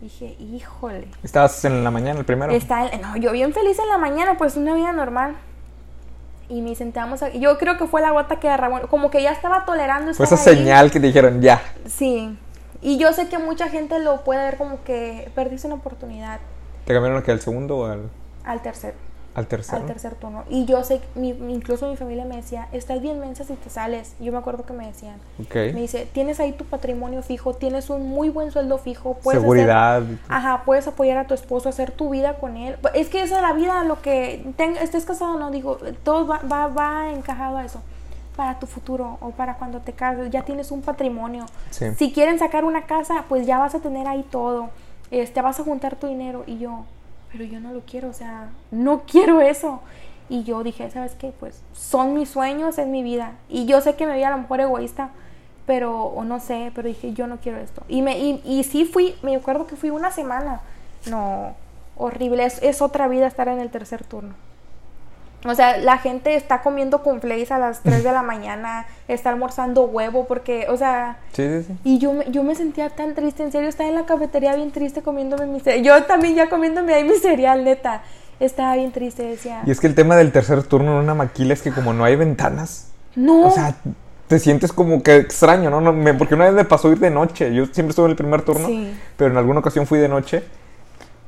[0.00, 1.08] Dije, híjole.
[1.22, 2.52] ¿Estabas en la mañana el primero?
[2.52, 5.36] Está, no, yo bien feliz en la mañana, pues una vida normal.
[6.52, 7.30] Y me dicen, te vamos a...
[7.30, 10.34] Yo creo que fue la gota que derramó, como que ya estaba tolerando Fue esa
[10.34, 10.40] ahí.
[10.42, 11.62] señal que te dijeron, ya.
[11.86, 12.36] Sí.
[12.82, 16.40] Y yo sé que mucha gente lo puede ver como que perdiste una oportunidad
[16.84, 18.10] ¿Te cambiaron aquí al segundo o al,
[18.44, 18.94] al tercer,
[19.34, 19.78] al tercero?
[19.78, 20.44] al tercer turno.
[20.48, 24.14] Y yo sé, mi, incluso mi familia me decía, estás bien mensa si te sales.
[24.20, 25.16] Yo me acuerdo que me decían,
[25.72, 29.42] me dice, tienes ahí tu patrimonio fijo, tienes un muy buen sueldo fijo, puedes hacer-
[29.50, 30.02] Seguridad.
[30.28, 32.76] Ajá, puedes apoyar a tu esposo, hacer tu vida con él.
[32.94, 36.26] Es que esa es la vida, lo que ten- estés casado o no, digo, todo
[36.26, 37.80] va, va, va encajado a eso.
[38.36, 41.44] Para tu futuro o para cuando te cases, ya tienes un patrimonio.
[41.70, 41.94] Sí.
[41.96, 44.70] Si quieren sacar una casa, pues ya vas a tener ahí todo.
[45.10, 46.42] Este, vas a juntar tu dinero.
[46.46, 46.84] Y yo,
[47.32, 49.80] pero yo no lo quiero, o sea, no quiero eso.
[50.28, 51.32] Y yo dije, ¿sabes qué?
[51.40, 53.32] Pues son mis sueños, es mi vida.
[53.48, 55.10] Y yo sé que me vi a lo mejor egoísta,
[55.66, 57.82] pero, o no sé, pero dije, yo no quiero esto.
[57.88, 60.60] Y, me, y, y sí fui, me acuerdo que fui una semana.
[61.10, 61.54] No,
[61.96, 64.34] horrible, es, es otra vida estar en el tercer turno.
[65.44, 69.84] O sea, la gente está comiendo conflays a las 3 de la mañana, está almorzando
[69.86, 71.76] huevo, porque, o sea, Sí, sí, sí.
[71.82, 74.70] y yo, me- yo me sentía tan triste, en serio, estaba en la cafetería bien
[74.70, 75.82] triste comiéndome mi cereal.
[75.84, 78.02] Yo también ya comiéndome ahí mi cereal, neta.
[78.38, 79.62] Estaba bien triste, decía.
[79.66, 82.04] Y es que el tema del tercer turno en una maquila es que como no
[82.04, 83.74] hay ventanas, No, o sea,
[84.28, 85.80] te sientes como que extraño, ¿no?
[85.80, 87.52] no me- porque una vez me pasó ir de noche.
[87.54, 88.92] Yo siempre estuve en el primer turno, Sí.
[89.16, 90.42] pero en alguna ocasión fui de noche.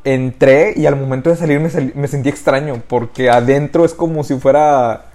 [0.05, 4.22] Entré y al momento de salir me, sal- me sentí extraño porque adentro es como
[4.22, 5.07] si fuera,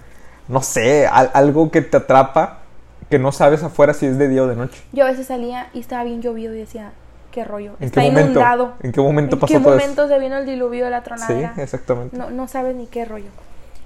[0.48, 2.58] no sé, al- algo que te atrapa
[3.08, 4.80] que no sabes afuera si es de día o de noche.
[4.92, 6.92] yo a veces salía y estaba bien llovido y decía,
[7.32, 8.30] qué rollo, ¿En está qué momento?
[8.40, 8.74] inundado.
[8.82, 9.82] ¿En qué momento ¿En pasó qué todo eso?
[9.86, 11.54] momento se vino el diluvio de la Sí, tronadera?
[11.56, 12.16] exactamente.
[12.16, 13.30] no, no sabes ni qué rollo.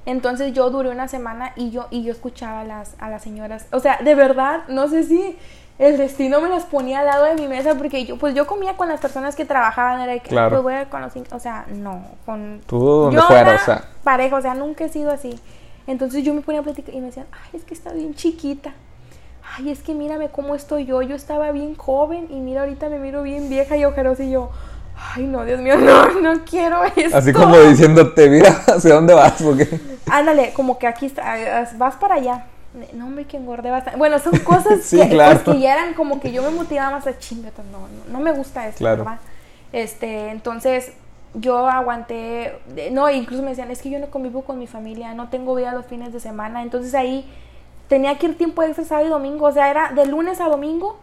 [0.06, 3.66] Entonces yo duré una semana y yo, y yo escuchaba a las, a las señoras.
[3.72, 5.38] O sea, de verdad, no sé si
[5.78, 8.76] el destino me las ponía al lado de mi mesa porque yo, pues yo comía
[8.76, 10.50] con las personas que trabajaban, era de que, Claro.
[10.50, 12.60] pues voy a con los, in- o sea, no, con...
[12.66, 13.84] Tú donde yo fuera, o sea.
[14.04, 15.38] pareja, o sea, nunca he sido así.
[15.86, 18.72] Entonces yo me ponía a platicar y me decían, ay, es que está bien chiquita.
[19.56, 21.02] Ay, es que mírame cómo estoy yo.
[21.02, 24.50] Yo estaba bien joven y mira, ahorita me miro bien vieja y ojerosa y yo,
[25.14, 27.16] ay, no, Dios mío, no, no quiero esto.
[27.16, 29.34] Así como diciéndote, mira, ¿hacia dónde vas?
[29.42, 29.68] Porque...
[30.10, 32.46] Ándale, como que aquí está, ah, vas para allá.
[32.92, 33.98] No, hombre, que engordé bastante.
[33.98, 35.40] Bueno, son cosas Sí, que, claro.
[35.44, 37.62] pues, que ya eran como que yo me motivaba más a chingata.
[37.70, 39.04] No, no, no me gusta esto, Claro.
[39.04, 39.20] ¿verdad?
[39.72, 40.92] Este, entonces
[41.34, 42.58] yo aguanté.
[42.92, 45.72] No, incluso me decían, es que yo no convivo con mi familia, no tengo vida
[45.72, 46.62] los fines de semana.
[46.62, 47.30] Entonces ahí
[47.88, 49.46] tenía que ir tiempo extra sábado y domingo.
[49.46, 50.98] O sea, era de lunes a domingo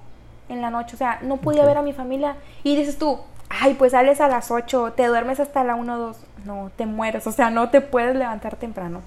[0.50, 0.96] en la noche.
[0.96, 2.36] O sea, no podía ver a mi familia.
[2.64, 3.18] Y dices tú,
[3.50, 6.18] ay, pues sales a las 8, te duermes hasta la 1 o 2.
[6.46, 7.28] No, te mueres.
[7.28, 9.02] O sea, no te puedes levantar temprano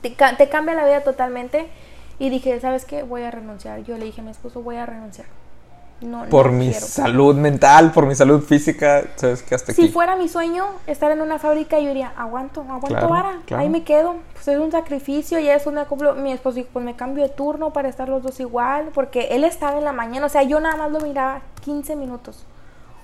[0.00, 1.68] te, ca- te cambia la vida totalmente.
[2.18, 3.02] Y dije, ¿sabes qué?
[3.02, 3.82] Voy a renunciar.
[3.82, 5.26] Yo le dije a mi esposo, voy a renunciar.
[6.00, 6.84] No, por no mi quiero.
[6.86, 9.92] salud mental, por mi salud física, sabes que hasta Si aquí.
[9.92, 13.62] fuera mi sueño estar en una fábrica, yo diría, aguanto, aguanto Claro, vara, claro.
[13.62, 14.16] ahí me quedo.
[14.32, 16.14] Pues es un sacrificio, ya es una cumplo.
[16.14, 19.44] Mi esposo dijo, pues me cambio de turno para estar los dos igual, porque él
[19.44, 22.44] estaba en la mañana, o sea, yo nada más lo miraba 15 minutos.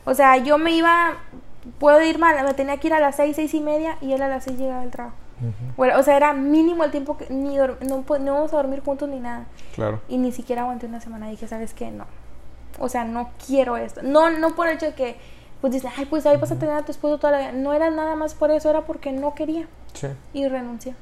[0.05, 1.13] O sea, yo me iba,
[1.79, 4.23] puedo ir mal, me tenía que ir a las 6, 6 y media, y él
[4.23, 5.17] a las 6 llegaba del trabajo.
[5.77, 9.09] Bueno, o sea, era mínimo el tiempo que ni no, no íbamos a dormir juntos
[9.09, 9.47] ni nada.
[9.75, 10.01] Claro.
[10.09, 11.29] Y ni siquiera aguanté una semana.
[11.29, 11.91] Dije, ¿sabes qué?
[11.91, 12.07] No.
[12.81, 14.03] O sea, no quiero esto.
[14.03, 15.17] No, no por el hecho de que,
[15.61, 17.53] pues dices, ay, pues ahí vas a tener a tu esposo toda la vida.
[17.53, 19.67] No era nada más por eso, era porque no quería.
[19.95, 20.95] Sí, Y renuncié.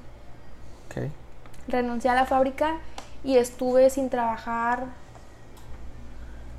[0.91, 1.11] ok.
[1.69, 2.77] Renuncié a la fábrica
[3.25, 4.85] y estuve sin trabajar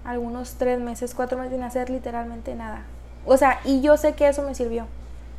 [0.04, 2.84] algunos tres meses, cuatro meses sin hacer literalmente nada.
[3.26, 4.86] O sea, y yo sé que eso me sirvió.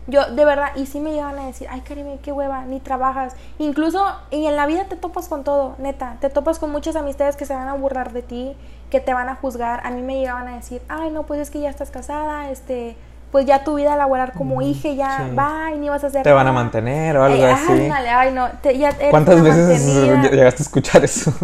[0.09, 3.37] Yo, de verdad, y sí me llegan a decir, ay, Karime, qué hueva, ni trabajas.
[3.59, 6.17] Incluso, y en la vida te topas con todo, neta.
[6.21, 8.57] Te topas con muchas amistades que se van a burlar de ti,
[8.91, 9.87] que te van a juzgar.
[9.87, 12.97] A mí me llegaban a decir, ay, no, pues es que ya estás casada, este,
[13.31, 15.35] pues ya tu vida laboral como hija, ya sí.
[15.37, 16.65] va, y ni vas a hacer Te van a nada".
[16.65, 17.71] mantener o algo Eh, así.
[17.73, 20.31] ándale, ay, no, te- ya eres ¿Cuántas veces mantenida.
[20.31, 21.35] llegaste a escuchar eso?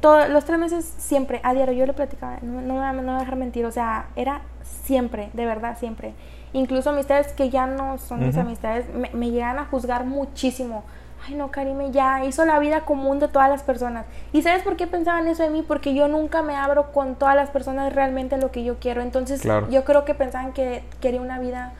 [0.00, 3.16] Todo- los tres meses siempre, a diario, yo le platicaba, no, no, no me voy
[3.16, 4.40] a dejar mentir, o sea, era
[4.84, 6.14] siempre, de verdad, siempre.
[6.52, 10.84] Incluso amistades que ya no son mis amistades, me, me llegan a juzgar muchísimo.
[11.26, 14.06] Ay, no, Karime, ya hizo la vida común de todas las personas.
[14.32, 15.62] ¿Y sabes por qué pensaban eso de mí?
[15.66, 19.02] Porque yo nunca me abro con todas las personas realmente lo que yo quiero.
[19.02, 19.68] Entonces, Claro.
[19.68, 21.72] yo creo que pensaban que quería una vida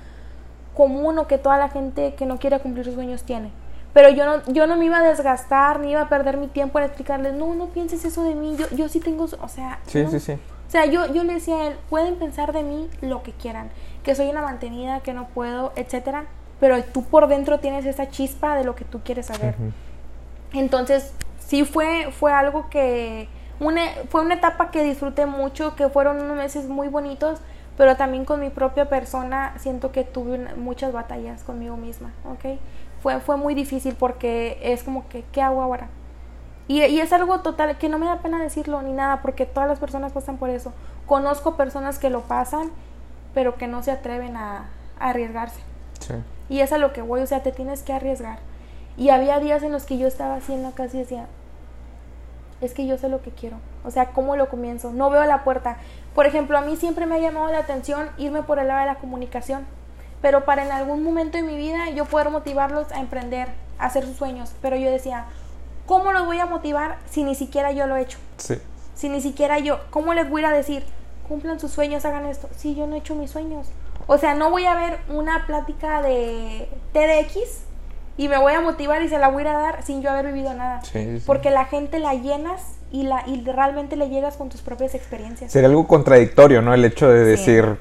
[0.75, 3.51] común o que toda la gente que no quiere cumplir sus sueños tiene.
[3.93, 6.79] Pero yo no, yo no me iba a desgastar, ni iba a perder mi tiempo
[6.79, 9.79] en explicarles, no, no pienses eso de mí, yo, yo sí tengo, o sea...
[9.87, 10.11] Sí, ¿no?
[10.11, 10.33] sí, sí.
[10.33, 13.71] O sea, yo, yo le decía a él, pueden pensar de mí lo que quieran,
[14.07, 16.25] que soy una mantenida, que no puedo, etcétera,
[16.61, 19.57] pero tú por dentro tienes esa chispa de lo que tú quieres saber.
[20.53, 23.29] Entonces, sí fue, fue algo que,
[23.61, 27.41] una, fue una etapa que disfruté mucho, que fueron unos meses muy bonitos,
[27.77, 32.59] pero también con mi propia persona siento que tuve una- muchas batallas conmigo misma, ¿ok?
[33.03, 35.89] Fue, fue muy difícil porque es como que, ¿qué hago ahora?
[36.69, 39.69] Y, y es algo total que no me da pena decirlo ni nada, porque todas
[39.69, 40.73] las personas pasan por eso.
[41.07, 42.71] Conozco personas que lo pasan,
[43.37, 45.61] pero que no se atreven a, a arriesgarse.
[46.01, 46.15] Sí.
[46.49, 48.39] Y es a lo que voy, o sea, te tienes que arriesgar.
[48.97, 51.27] Y había días en los que yo estaba así en la casa y decía,
[52.63, 53.59] es que yo sé lo que quiero.
[53.85, 54.91] O sea, ¿cómo lo comienzo?
[54.91, 55.77] No veo la puerta.
[56.15, 58.87] Por ejemplo, a mí siempre me ha llamado la atención irme por el lado de
[58.87, 59.67] la comunicación.
[60.23, 64.07] Pero para en algún momento de mi vida yo poder motivarlos a emprender, a hacer
[64.07, 64.55] sus sueños.
[64.63, 65.27] Pero yo decía,
[65.85, 68.17] ¿cómo los voy a motivar si ni siquiera yo lo he hecho?
[68.39, 68.55] Sí.
[68.95, 70.87] Si ni siquiera yo, ¿cómo les voy a decir?
[71.29, 72.49] Cumplan sus sueños, hagan esto.
[72.57, 73.67] Si yo no he hecho mis sueños.
[74.07, 77.63] O sea, no voy a ver una plática de TDX
[78.17, 80.55] y me voy a motivar y se la voy a dar sin yo haber vivido
[80.55, 80.83] nada.
[80.85, 81.25] Sí, sí, sí.
[81.27, 82.63] Porque la gente la llenas
[82.93, 85.51] y, la, y realmente le llegas con tus propias experiencias.
[85.51, 86.73] Sería algo contradictorio, ¿no?
[86.73, 87.31] El hecho de Sí.
[87.31, 87.79] decir,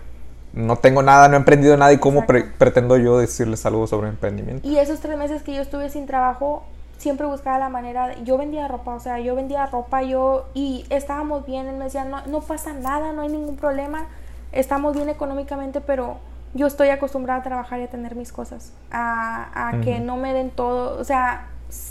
[0.54, 4.10] no tengo nada, no he emprendido nada y cómo pre- pretendo yo decirles algo sobre
[4.10, 4.68] emprendimiento.
[4.68, 6.64] Y esos tres meses que yo estuve sin trabajo,
[7.06, 8.08] siempre buscaba la manera.
[8.10, 10.46] de- yo vendía ropa, o sea, yo vendía ropa, yo.
[10.56, 11.68] Y estábamos bien.
[11.68, 14.08] Él me decía, no, no pasa nada, no hay ningún problema.
[14.52, 16.18] Estamos bien económicamente, pero
[16.54, 18.74] yo estoy acostumbrada a trabajar y a tener mis cosas.
[18.92, 21.00] A, a que no me den todo.
[21.00, 21.48] O sea,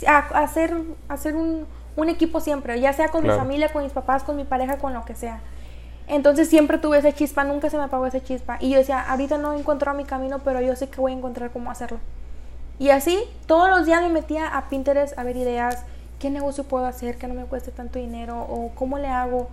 [0.07, 0.75] a, a hacer,
[1.09, 3.37] a hacer un, un equipo siempre, ya sea con Claro.
[3.39, 5.41] mi familia, con mis papás, con mi pareja, con lo que sea.
[6.07, 8.57] Entonces siempre tuve esa chispa, nunca se me apagó esa chispa.
[8.61, 11.17] Y yo decía, ahorita no he encontrado mi camino, pero yo sé que voy a
[11.17, 11.99] encontrar cómo hacerlo.
[12.79, 15.85] Y así, todos los días me metía a Pinterest a ver ideas,
[16.19, 19.49] qué negocio puedo hacer, que no me cueste tanto dinero, o cómo le hago.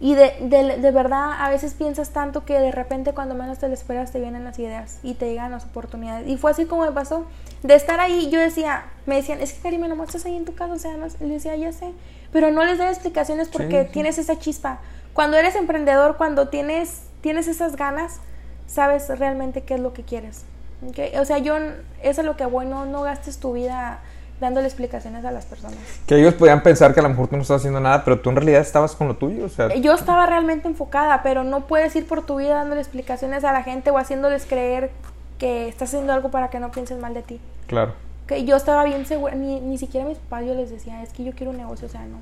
[0.00, 3.68] Y de, de, de verdad, a veces piensas tanto que de repente cuando menos te
[3.68, 6.28] lo esperas te vienen las ideas y te llegan las oportunidades.
[6.28, 7.24] Y fue así como me pasó.
[7.62, 10.54] De estar ahí, yo decía, me decían, es que Karime, nomás estás ahí en tu
[10.54, 11.92] casa, o sea, no, le decía, ya sé.
[12.32, 13.92] Pero no les doy explicaciones porque Sí, sí.
[13.92, 14.80] tienes esa chispa.
[15.14, 18.20] Cuando eres emprendedor, cuando tienes, tienes esas ganas,
[18.66, 20.44] sabes realmente qué es lo que quieres.
[20.88, 21.20] ¿Ok?
[21.20, 21.56] O sea, yo,
[22.02, 24.00] eso es lo que voy, no, no gastes tu vida
[24.40, 25.78] dándole explicaciones a las personas.
[26.06, 28.30] Que ellos podían pensar que a lo mejor tú no estás haciendo nada, pero tú
[28.30, 31.94] en realidad estabas con lo tuyo, o sea, Yo estaba realmente enfocada, pero no puedes
[31.96, 34.90] ir por tu vida dándole explicaciones a la gente o haciéndoles creer
[35.38, 37.40] que estás haciendo algo para que no piensen mal de ti.
[37.66, 37.92] claro.
[38.26, 41.12] Que yo estaba bien segura, ni, ni siquiera a mis papás yo les decía, es
[41.12, 42.16] que yo quiero un negocio, o sea, no.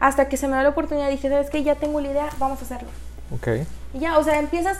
[0.00, 1.62] Hasta que se me dio la oportunidad dije, ¿sabes qué?
[1.62, 2.90] Ya tengo la idea, vamos a hacerlo.
[3.34, 3.48] Ok.
[3.94, 4.78] Y ya, o sea, empiezas,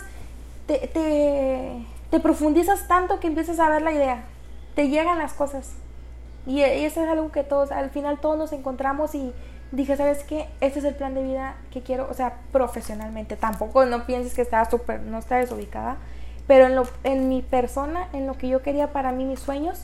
[0.67, 4.23] te, te, te profundizas tanto que empiezas a ver la idea,
[4.75, 5.73] te llegan las cosas.
[6.45, 9.33] Y, eso es algo que todos, al final todos nos encontramos y
[9.71, 10.47] dije, ¿sabes qué?
[10.61, 13.35] Este es el plan de vida que quiero, o sea, profesionalmente.
[13.35, 15.97] Tampoco no pienses que estaba súper, no está desubicada,
[16.47, 19.83] pero en, lo, en mi persona, en lo que yo quería para mí, mis sueños,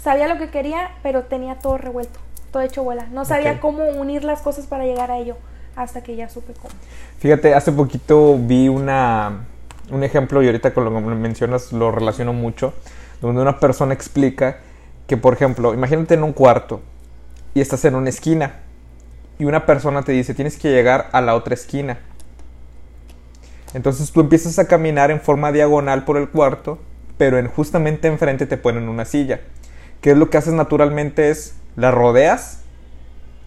[0.00, 2.18] sabía lo que quería, pero tenía todo revuelto,
[2.50, 3.06] todo hecho bola.
[3.12, 5.36] No sabía cómo unir las cosas para llegar a ello,
[5.76, 6.74] hasta que ya supe cómo.
[7.18, 9.46] Fíjate, hace poquito vi una,
[9.90, 12.74] un ejemplo y ahorita con lo que me mencionas lo relaciono mucho,
[13.20, 14.58] donde una persona explica
[15.06, 16.80] que, por ejemplo, imagínate en un cuarto
[17.54, 18.60] y estás en una esquina
[19.38, 21.98] y una persona te dice tienes que llegar a la otra esquina.
[23.74, 26.78] Entonces tú empiezas a caminar en forma diagonal por el cuarto,
[27.18, 29.40] pero en, justamente enfrente te ponen una silla.
[30.00, 31.30] ¿Qué es lo que haces naturalmente?
[31.30, 32.60] Es la rodeas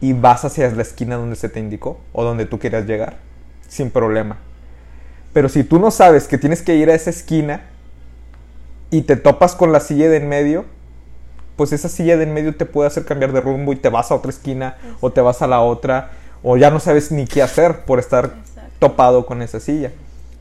[0.01, 3.17] y vas hacia la esquina donde se te indicó o donde tú quieras llegar,
[3.67, 4.38] sin problema.
[5.34, 7.61] Pero si tú no sabes que tienes que ir a esa esquina
[8.89, 10.65] y te topas con la silla de en medio,
[11.55, 14.11] pues esa silla de en medio te puede hacer cambiar de rumbo y te vas
[14.11, 16.11] a otra esquina o te vas a la otra
[16.43, 18.71] o ya no sabes ni qué hacer por estar Exacto.
[18.80, 19.91] topado con esa silla.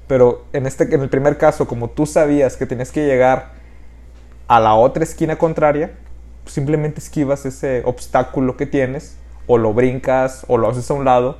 [0.06, 3.52] Pero en este en el primer caso, como tú sabías que tenías que llegar
[4.46, 5.92] a la otra esquina contraria,
[6.44, 9.16] pues simplemente esquivas ese obstáculo que tienes
[9.46, 11.38] o lo brincas o lo haces a un lado,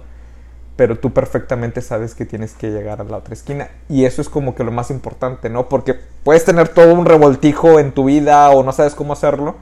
[0.77, 4.29] pero tú perfectamente sabes que tienes que llegar a la otra esquina y eso es
[4.29, 5.69] como que lo más importante, ¿no?
[5.69, 9.57] Porque puedes tener todo un revoltijo en tu vida o no sabes cómo hacerlo,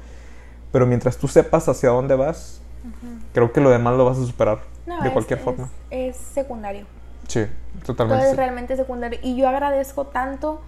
[0.72, 2.60] pero mientras tú sepas hacia dónde vas,
[3.32, 5.68] creo que lo demás lo vas a superar No, de cualquier es- forma.
[5.90, 6.84] Es secundario.
[7.28, 7.46] Sí,
[7.84, 8.30] Todo totalmente.
[8.30, 9.18] es realmente secundario.
[9.22, 10.60] Y yo agradezco tanto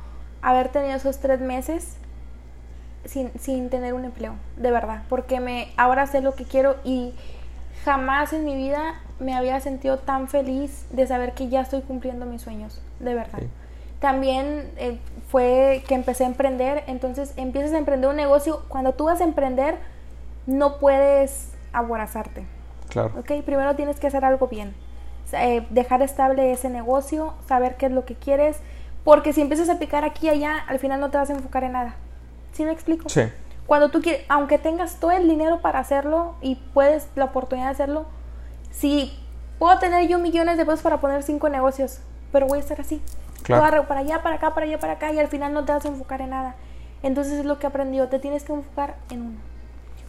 [0.43, 1.97] haber tenido esos tres meses
[3.05, 5.03] sin, sin tener un empleo, de verdad.
[5.09, 7.15] Porque me ahora sé lo que quiero y
[7.87, 12.27] jamás en mi vida me había sentido tan feliz de saber que ya estoy cumpliendo
[12.27, 13.39] mis sueños, de verdad.
[13.39, 13.47] Sí.
[14.01, 18.65] También eh, fue que empecé a emprender, entonces empiezas a emprender un negocio.
[18.67, 19.77] Cuando tú vas a emprender,
[20.47, 22.45] no puedes aborazarte.
[22.89, 23.13] Claro.
[23.21, 23.45] ¿ok?
[23.45, 24.75] Primero tienes que hacer algo bien.
[25.33, 28.57] Eh, dejar estable ese negocio, saber qué es lo que quieres,
[29.05, 31.63] porque si empiezas a picar aquí y allá, al final no te vas a enfocar
[31.63, 31.95] en nada.
[32.53, 33.09] ¿Sí me explico?
[33.09, 33.23] Sí.
[33.67, 37.73] Cuando tú quieres, aunque tengas todo el dinero para hacerlo y puedes la oportunidad de
[37.73, 38.07] hacerlo,
[38.71, 39.13] si
[39.59, 42.01] puedo tener yo millones de pesos para poner cinco negocios,
[42.33, 43.03] pero voy a estar así.
[43.43, 43.87] Claro.
[43.87, 45.89] Para allá, para acá, para allá, para acá, y al final no te vas a
[45.89, 46.57] enfocar en nada.
[47.03, 49.39] Entonces es lo que aprendió, te tienes que enfocar en uno.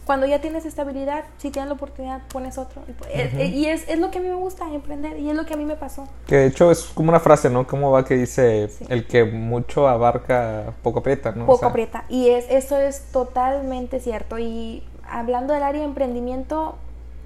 [0.08, 2.80] Cuando ya tienes estabilidad, si tienes la oportunidad, pones otro.
[2.88, 5.28] Y, pues, eh, eh, y es, es lo que a mí me gusta, emprender, y
[5.28, 6.08] es lo que a mí me pasó.
[6.26, 7.66] Que de hecho es como una frase, ¿no?
[7.66, 8.86] ¿Cómo va que dice Sí.
[8.88, 11.44] el que mucho abarca, poco aprieta, ¿no?
[11.44, 12.04] O poco sea, aprieta.
[12.08, 14.38] Y es, eso es totalmente cierto.
[14.38, 16.76] Y hablando del área de emprendimiento,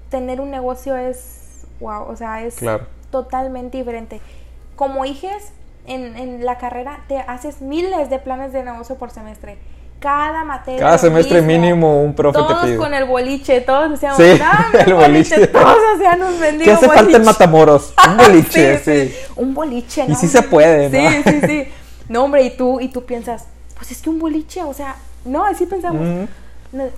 [0.09, 2.85] tener un negocio es, wow, o sea, es Claro.
[3.11, 4.19] totalmente diferente.
[4.75, 5.53] Como hijes,
[5.85, 9.57] en, en la carrera te haces miles de planes de negocio por semestre.
[10.03, 10.79] Cada materia.
[10.81, 11.61] Cada semestre mismo.
[11.61, 12.75] mínimo un profe te Todos pide.
[12.77, 15.47] con el boliche, todos hacíamos Sí, "Dame el boliche.
[15.47, 17.23] Todos hacían un mendigo ¿Qué hace falta en.
[17.23, 17.93] Matamoros?
[18.09, 19.15] Un boliche, sí.
[19.37, 20.15] Un boliche, Y ¿no?
[20.15, 21.09] sí se puede, ¿no?
[21.09, 21.67] Sí, sí, sí.
[22.09, 23.45] No, hombre, y tú, y tú piensas,
[23.77, 26.01] pues es que un boliche, o sea, no, así pensamos.
[26.01, 26.23] Mm,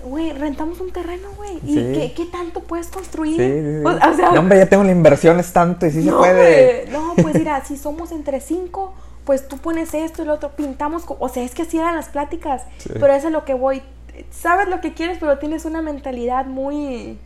[0.04, 1.58] Güey, rentamos un terreno, güey.
[1.62, 1.80] ¿Y Sí.
[1.94, 3.36] qué, qué tanto puedes construir?
[3.36, 3.84] Sí, sí, sí.
[3.84, 6.86] O, o sea, No, hombre, ya tengo la inversión, es tanto y sí se puede.
[6.90, 8.94] No, pues mira, si somos entre cinco,
[9.26, 11.04] pues tú pones esto y lo otro, pintamos.
[11.06, 12.62] O sea, es que así eran las pláticas.
[12.78, 12.90] Sí.
[12.94, 13.82] Pero eso es lo que voy.
[14.30, 17.18] Sabes lo que quieres, pero tienes una mentalidad muy.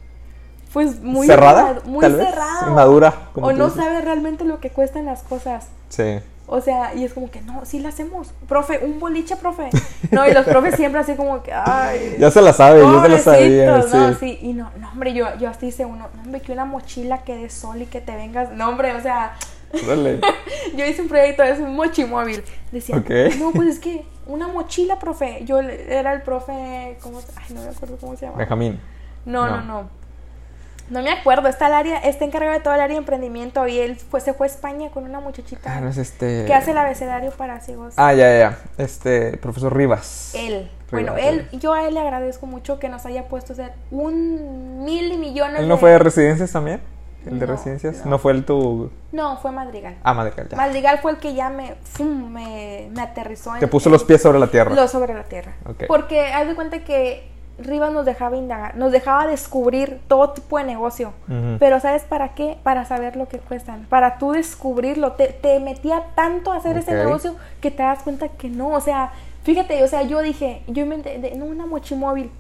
[0.72, 1.26] Pues muy.
[1.26, 1.80] ¿Cerrada?
[1.84, 2.68] Muy cerrada.
[2.68, 3.14] Inmadura.
[3.34, 5.68] O no sabes realmente lo que cuestan las cosas.
[5.90, 6.20] Sí.
[6.52, 8.32] O sea, y es como que no, sí la hacemos.
[8.48, 9.70] Profe, un boliche, profe.
[10.10, 12.16] No, y los profes siempre así como que, ay.
[12.18, 13.76] Ya se la sabe, ya se la sabía.
[13.76, 14.16] No, sí.
[14.18, 17.18] sí, y no, no, hombre, yo, yo hasta hice uno, no, hombre, que una mochila
[17.18, 19.36] que dé sol y que te vengas, no, hombre, o sea,
[19.86, 20.20] Dale.
[20.76, 22.42] yo hice un proyecto, es un mochimóvil,
[22.72, 23.10] decía, Ok.
[23.38, 27.62] no, pues es que una mochila, profe, yo era el profe, ¿cómo, se- ay, no
[27.62, 28.38] me acuerdo cómo se llama.
[28.38, 28.80] Benjamín.
[29.24, 29.82] No, no, No.
[29.82, 30.00] no.
[30.90, 33.78] No me acuerdo, está el área, está encargado de todo el área de emprendimiento y
[33.78, 36.44] él fue, se fue a España con una muchachita Ah, no es este.
[36.46, 37.94] que hace el abecedario para ciegos.
[37.96, 38.58] Ah, ya, ya.
[38.76, 40.32] Este, profesor Rivas.
[40.34, 40.68] Él.
[40.90, 43.72] Rivas, Bueno, él, yo a él le agradezco mucho que nos haya puesto a hacer
[43.92, 46.80] un mil y millones ¿Él no de- fue de residencias también?
[47.26, 48.04] ¿El de No, residencias?
[48.04, 48.12] no.
[48.12, 48.90] ¿No fue el tu.
[49.12, 49.96] No, fue Madrigal.
[50.02, 50.56] Ah, Madrigal, ya.
[50.56, 52.30] Madrigal fue el que ya me, ¡fum!
[52.30, 54.74] me, me aterrizó en, Te puso en- los pies sobre la tierra.
[54.74, 55.52] lo sobre la tierra.
[55.88, 60.64] Porque haz de cuenta que Rivas nos dejaba indagar, nos dejaba descubrir todo tipo de
[60.64, 61.12] negocio.
[61.58, 62.56] Pero ¿sabes para qué?
[62.62, 63.84] Para saber lo que cuestan.
[63.90, 65.12] Para tú descubrirlo.
[65.12, 68.68] Te, te metía tanto a hacer ese negocio que te das cuenta que no.
[68.70, 69.12] O sea,
[69.42, 72.30] fíjate, o sea, yo dije, yo inventé, de- no, una mochimóvil.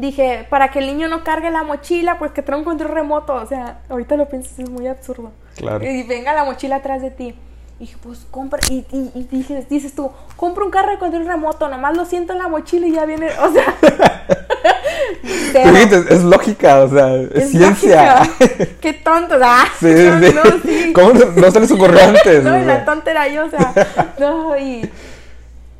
[0.00, 3.34] Dije, para que el niño no cargue la mochila, pues que trae un control remoto.
[3.34, 5.30] O sea, ahorita lo piensas, es muy absurdo.
[5.56, 5.84] Claro.
[5.84, 7.34] Y venga la mochila atrás de ti.
[7.78, 8.60] Y dije, pues compra.
[8.70, 12.32] Y, y, y dices, dices tú, compra un carro de control remoto, nomás lo siento
[12.32, 13.28] en la mochila y ya viene.
[13.40, 13.74] O sea.
[15.52, 18.20] Es lógica, o sea, es, Es ciencia.
[18.24, 18.66] lógica.
[18.80, 19.36] Qué tonto.
[19.42, 20.34] Ah, Sí, sí.
[20.34, 20.92] No, sí.
[20.92, 22.42] ¿Cómo no, se les ocurrió antes?
[22.44, 23.74] No, O sea, la tonta era yo, o sea,
[24.18, 24.88] no, y,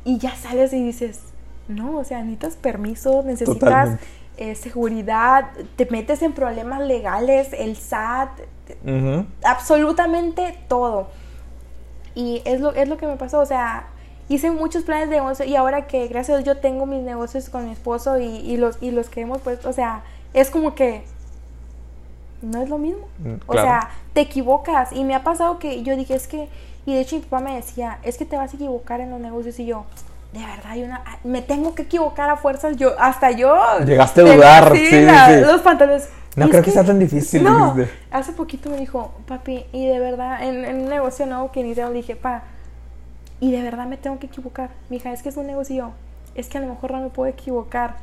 [0.03, 1.19] y ya sales y dices,
[1.71, 4.03] no, o sea, necesitas permiso, necesitas Totalmente.
[4.37, 8.29] eh, seguridad, te metes en problemas legales, el SAT,
[9.43, 11.07] absolutamente todo.
[12.15, 13.87] Y es lo, es lo que me pasó, o sea,
[14.29, 17.49] hice muchos planes de negocio y ahora que gracias a Dios yo tengo mis negocios
[17.49, 20.03] con mi esposo y, y los, y los que hemos puesto, o sea,
[20.33, 21.03] es como que
[22.41, 23.07] no es lo mismo.
[23.19, 23.67] Mm, O claro.
[23.67, 24.91] sea, te equivocas.
[24.93, 26.49] Y me ha pasado que yo dije, es que,
[26.85, 29.19] y de hecho mi papá me decía, es que te vas a equivocar en los
[29.19, 29.85] negocios y yo.
[30.33, 32.77] De verdad, hay una, me tengo que equivocar a fuerzas.
[32.77, 33.53] Yo, hasta yo.
[33.85, 35.41] Llegaste a dudar, sí, sí, la- sí.
[35.41, 36.09] Los pantalones.
[36.37, 37.93] No "Es creo que sea tan difícil", No, dijiste.
[38.11, 41.93] hace poquito me dijo, papi, y de verdad, en, en un negocio nuevo que iniciaron,
[41.93, 42.43] dije, pa,
[43.41, 44.69] y de verdad me tengo que equivocar.
[44.89, 45.91] Mija, es que es un negocio.
[46.33, 47.95] Es que a lo mejor no me puedo equivocar.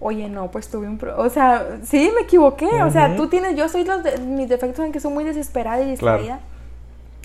[0.00, 0.98] Oye, no, pues tuve un...
[0.98, 2.82] pro- o sea, sí, me equivoqué.
[2.82, 3.56] O sea, tú tienes...
[3.56, 6.22] Yo soy los de, mis defectos en que soy muy desesperada y Claro.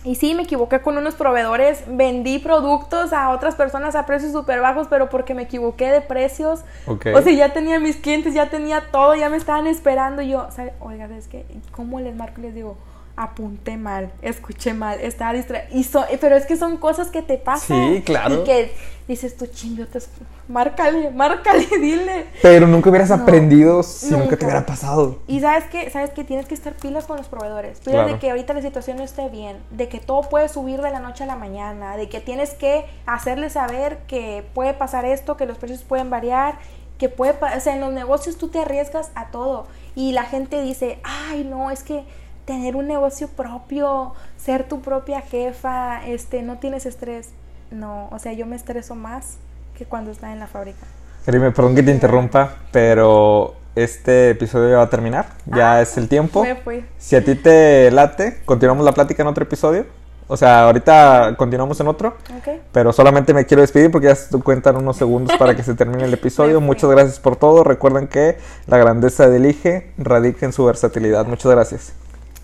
[0.06, 1.84] Y sí, me equivoqué con unos proveedores.
[1.88, 6.64] Vendí productos a otras personas a precios súper bajos, pero porque me equivoqué de precios.
[6.88, 7.08] Ok.
[7.14, 10.22] O sea, ya tenía mis clientes, ya tenía todo, ya me estaban esperando.
[10.22, 10.74] Y yo, ¿sabe?
[10.80, 12.78] Oiga, es que, ¿cómo les marco y les digo?
[13.22, 15.68] Apunté mal, escuché mal, estaba distraída.
[15.84, 17.96] So- pero es que son cosas que te pasan.
[17.96, 18.36] Sí, claro.
[18.36, 18.72] Y que
[19.10, 20.10] dices tú, chingiotes,
[20.48, 22.28] márcale, márcale, dile.
[22.42, 24.38] Pero nunca hubieras No, aprendido si nunca, nunca.
[24.38, 25.20] te hubiera pasado.
[25.28, 27.80] Y sabes que, sabes que tienes que estar pilas con los proveedores.
[27.80, 28.14] Pilas Claro.
[28.14, 31.02] de que ahorita la situación no esté bien, de que todo puede subir de la
[31.02, 35.46] noche a la mañana, de que tienes que hacerles saber que puede pasar esto, que
[35.46, 36.58] los precios pueden variar,
[36.98, 40.24] que puede, pa- o sea, en los negocios tú te arriesgas a todo y la
[40.24, 42.04] gente dice, ay no, es que
[42.50, 47.30] tener un negocio propio, ser tu propia jefa, este, no tienes estrés.
[47.70, 49.38] No, o sea, yo me estreso más
[49.78, 50.80] que cuando está en la fábrica.
[51.28, 55.28] Karime, perdón que te interrumpa, pero este episodio ya va a terminar.
[55.46, 56.42] Ya Ah, es el tiempo.
[56.42, 56.84] me fui.
[56.98, 59.86] Si a ti te late, continuamos la plática en otro episodio.
[60.28, 62.16] O sea, ahorita continuamos en otro.
[62.36, 62.62] Ok.
[62.72, 66.04] Pero solamente me quiero despedir porque ya se cuentan unos segundos para que se termine
[66.06, 66.60] el episodio.
[66.62, 67.64] Muchas gracias por todo.
[67.64, 71.28] Recuerden que la grandeza del IGE radica en su versatilidad.
[71.28, 71.94] Muchas gracias.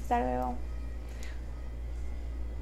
[0.05, 0.54] Hasta luego.